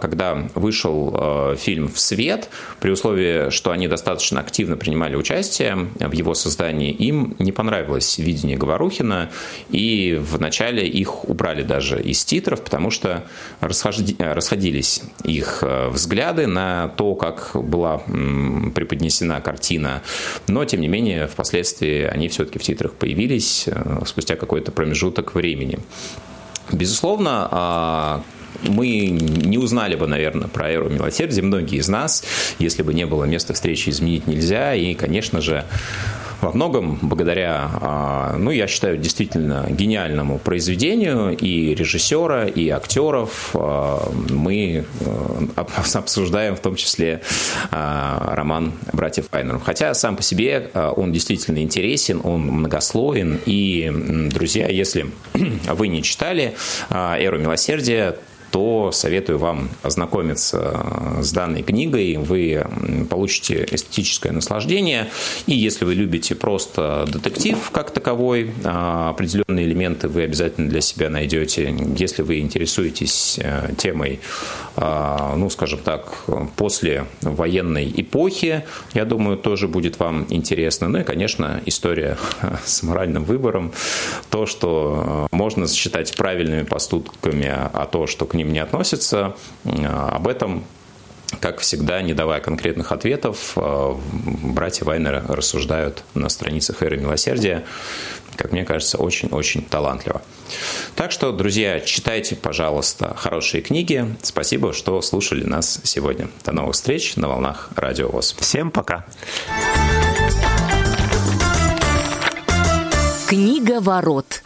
когда 0.00 0.48
вышел 0.54 1.56
фильм 1.56 1.88
в 1.88 1.98
свет, 1.98 2.48
при 2.80 2.90
условии, 2.90 3.50
что 3.50 3.70
они 3.70 3.88
достаточно 3.88 4.40
активно 4.40 4.76
принимали 4.76 5.16
участие 5.16 5.88
в 5.98 6.12
его 6.12 6.34
создании, 6.34 6.92
им 6.92 7.34
не 7.38 7.52
понравилась 7.52 8.19
видение 8.20 8.56
Говорухина, 8.56 9.30
и 9.70 10.18
вначале 10.20 10.86
их 10.86 11.28
убрали 11.28 11.62
даже 11.62 12.00
из 12.00 12.24
титров, 12.24 12.62
потому 12.62 12.90
что 12.90 13.24
расходились 13.60 15.02
их 15.24 15.62
взгляды 15.90 16.46
на 16.46 16.88
то, 16.88 17.14
как 17.14 17.50
была 17.54 17.98
преподнесена 17.98 19.40
картина, 19.40 20.02
но, 20.48 20.64
тем 20.64 20.80
не 20.80 20.88
менее, 20.88 21.26
впоследствии 21.26 22.02
они 22.02 22.28
все-таки 22.28 22.58
в 22.58 22.62
титрах 22.62 22.94
появились 22.94 23.68
спустя 24.06 24.36
какой-то 24.36 24.72
промежуток 24.72 25.34
времени. 25.34 25.78
Безусловно, 26.72 27.48
а, 27.50 28.22
мы 28.62 29.08
не 29.08 29.58
узнали 29.58 29.96
бы, 29.96 30.06
наверное, 30.06 30.48
про 30.48 30.70
эру 30.70 30.88
милосердия, 30.88 31.42
многие 31.42 31.78
из 31.78 31.88
нас, 31.88 32.24
если 32.58 32.82
бы 32.82 32.94
не 32.94 33.06
было 33.06 33.24
места 33.24 33.54
встречи 33.54 33.90
изменить 33.90 34.26
нельзя. 34.26 34.74
И, 34.74 34.94
конечно 34.94 35.40
же, 35.40 35.64
во 36.40 36.52
многом 36.52 36.98
благодаря, 37.02 37.70
а, 37.80 38.36
ну, 38.38 38.50
я 38.50 38.66
считаю, 38.66 38.96
действительно 38.96 39.66
гениальному 39.68 40.38
произведению 40.38 41.36
и 41.36 41.74
режиссера, 41.74 42.46
и 42.46 42.68
актеров 42.68 43.50
а, 43.54 44.10
мы 44.30 44.84
а, 45.56 45.66
обсуждаем 45.94 46.56
в 46.56 46.60
том 46.60 46.76
числе 46.76 47.22
роман 47.70 48.72
«Братьев 48.92 49.26
Айнеров». 49.32 49.62
Хотя 49.64 49.94
сам 49.94 50.16
по 50.16 50.22
себе 50.22 50.70
он 50.74 51.12
действительно 51.12 51.58
интересен, 51.58 52.20
он 52.22 52.42
многослоен. 52.42 53.40
И, 53.46 53.90
друзья, 54.32 54.68
если 54.68 55.10
вы 55.68 55.88
не 55.88 56.02
читали 56.02 56.54
«Эру 56.90 57.38
милосердия», 57.38 58.16
то 58.50 58.90
советую 58.92 59.38
вам 59.38 59.70
ознакомиться 59.82 61.20
с 61.20 61.32
данной 61.32 61.62
книгой. 61.62 62.16
Вы 62.16 62.64
получите 63.08 63.66
эстетическое 63.70 64.32
наслаждение. 64.32 65.08
И 65.46 65.54
если 65.54 65.84
вы 65.84 65.94
любите 65.94 66.34
просто 66.34 67.04
детектив 67.08 67.56
как 67.72 67.90
таковой, 67.90 68.52
а, 68.64 69.10
определенные 69.10 69.66
элементы 69.66 70.08
вы 70.08 70.22
обязательно 70.22 70.68
для 70.68 70.80
себя 70.80 71.10
найдете. 71.10 71.74
Если 71.96 72.22
вы 72.22 72.40
интересуетесь 72.40 73.38
э, 73.42 73.70
темой, 73.76 74.20
ну, 74.76 75.50
скажем 75.50 75.80
так, 75.80 76.24
после 76.56 77.06
военной 77.20 77.92
эпохи, 77.96 78.64
я 78.94 79.04
думаю, 79.04 79.36
тоже 79.36 79.68
будет 79.68 79.98
вам 79.98 80.26
интересно. 80.30 80.88
Ну 80.88 81.00
и, 81.00 81.02
конечно, 81.02 81.60
история 81.66 82.16
с 82.64 82.82
моральным 82.82 83.24
выбором. 83.24 83.72
То, 84.30 84.46
что 84.46 85.28
э, 85.30 85.36
можно 85.36 85.68
считать 85.68 86.16
правильными 86.16 86.62
поступками, 86.62 87.48
а 87.50 87.88
то, 87.90 88.06
что 88.06 88.26
к 88.26 88.34
ним 88.40 88.52
не 88.52 88.58
относится. 88.58 89.36
Об 89.64 90.26
этом 90.28 90.64
как 91.40 91.60
всегда, 91.60 92.02
не 92.02 92.12
давая 92.12 92.40
конкретных 92.40 92.90
ответов, 92.90 93.56
братья 93.56 94.84
Вайнера 94.84 95.24
рассуждают 95.28 96.02
на 96.14 96.28
страницах 96.28 96.82
«Эры 96.82 96.96
милосердия», 96.96 97.64
как 98.34 98.52
мне 98.52 98.64
кажется, 98.64 98.98
очень-очень 98.98 99.62
талантливо. 99.62 100.22
Так 100.96 101.12
что, 101.12 101.30
друзья, 101.30 101.78
читайте, 101.80 102.34
пожалуйста, 102.34 103.14
хорошие 103.16 103.62
книги. 103.62 104.16
Спасибо, 104.22 104.72
что 104.72 105.00
слушали 105.02 105.44
нас 105.44 105.80
сегодня. 105.84 106.28
До 106.44 106.52
новых 106.52 106.74
встреч 106.74 107.16
на 107.16 107.28
волнах 107.28 107.68
Радио 107.76 108.08
ВОЗ. 108.08 108.34
Всем 108.40 108.70
пока. 108.70 109.04
Книга 113.28 113.80
ворот. 113.80 114.42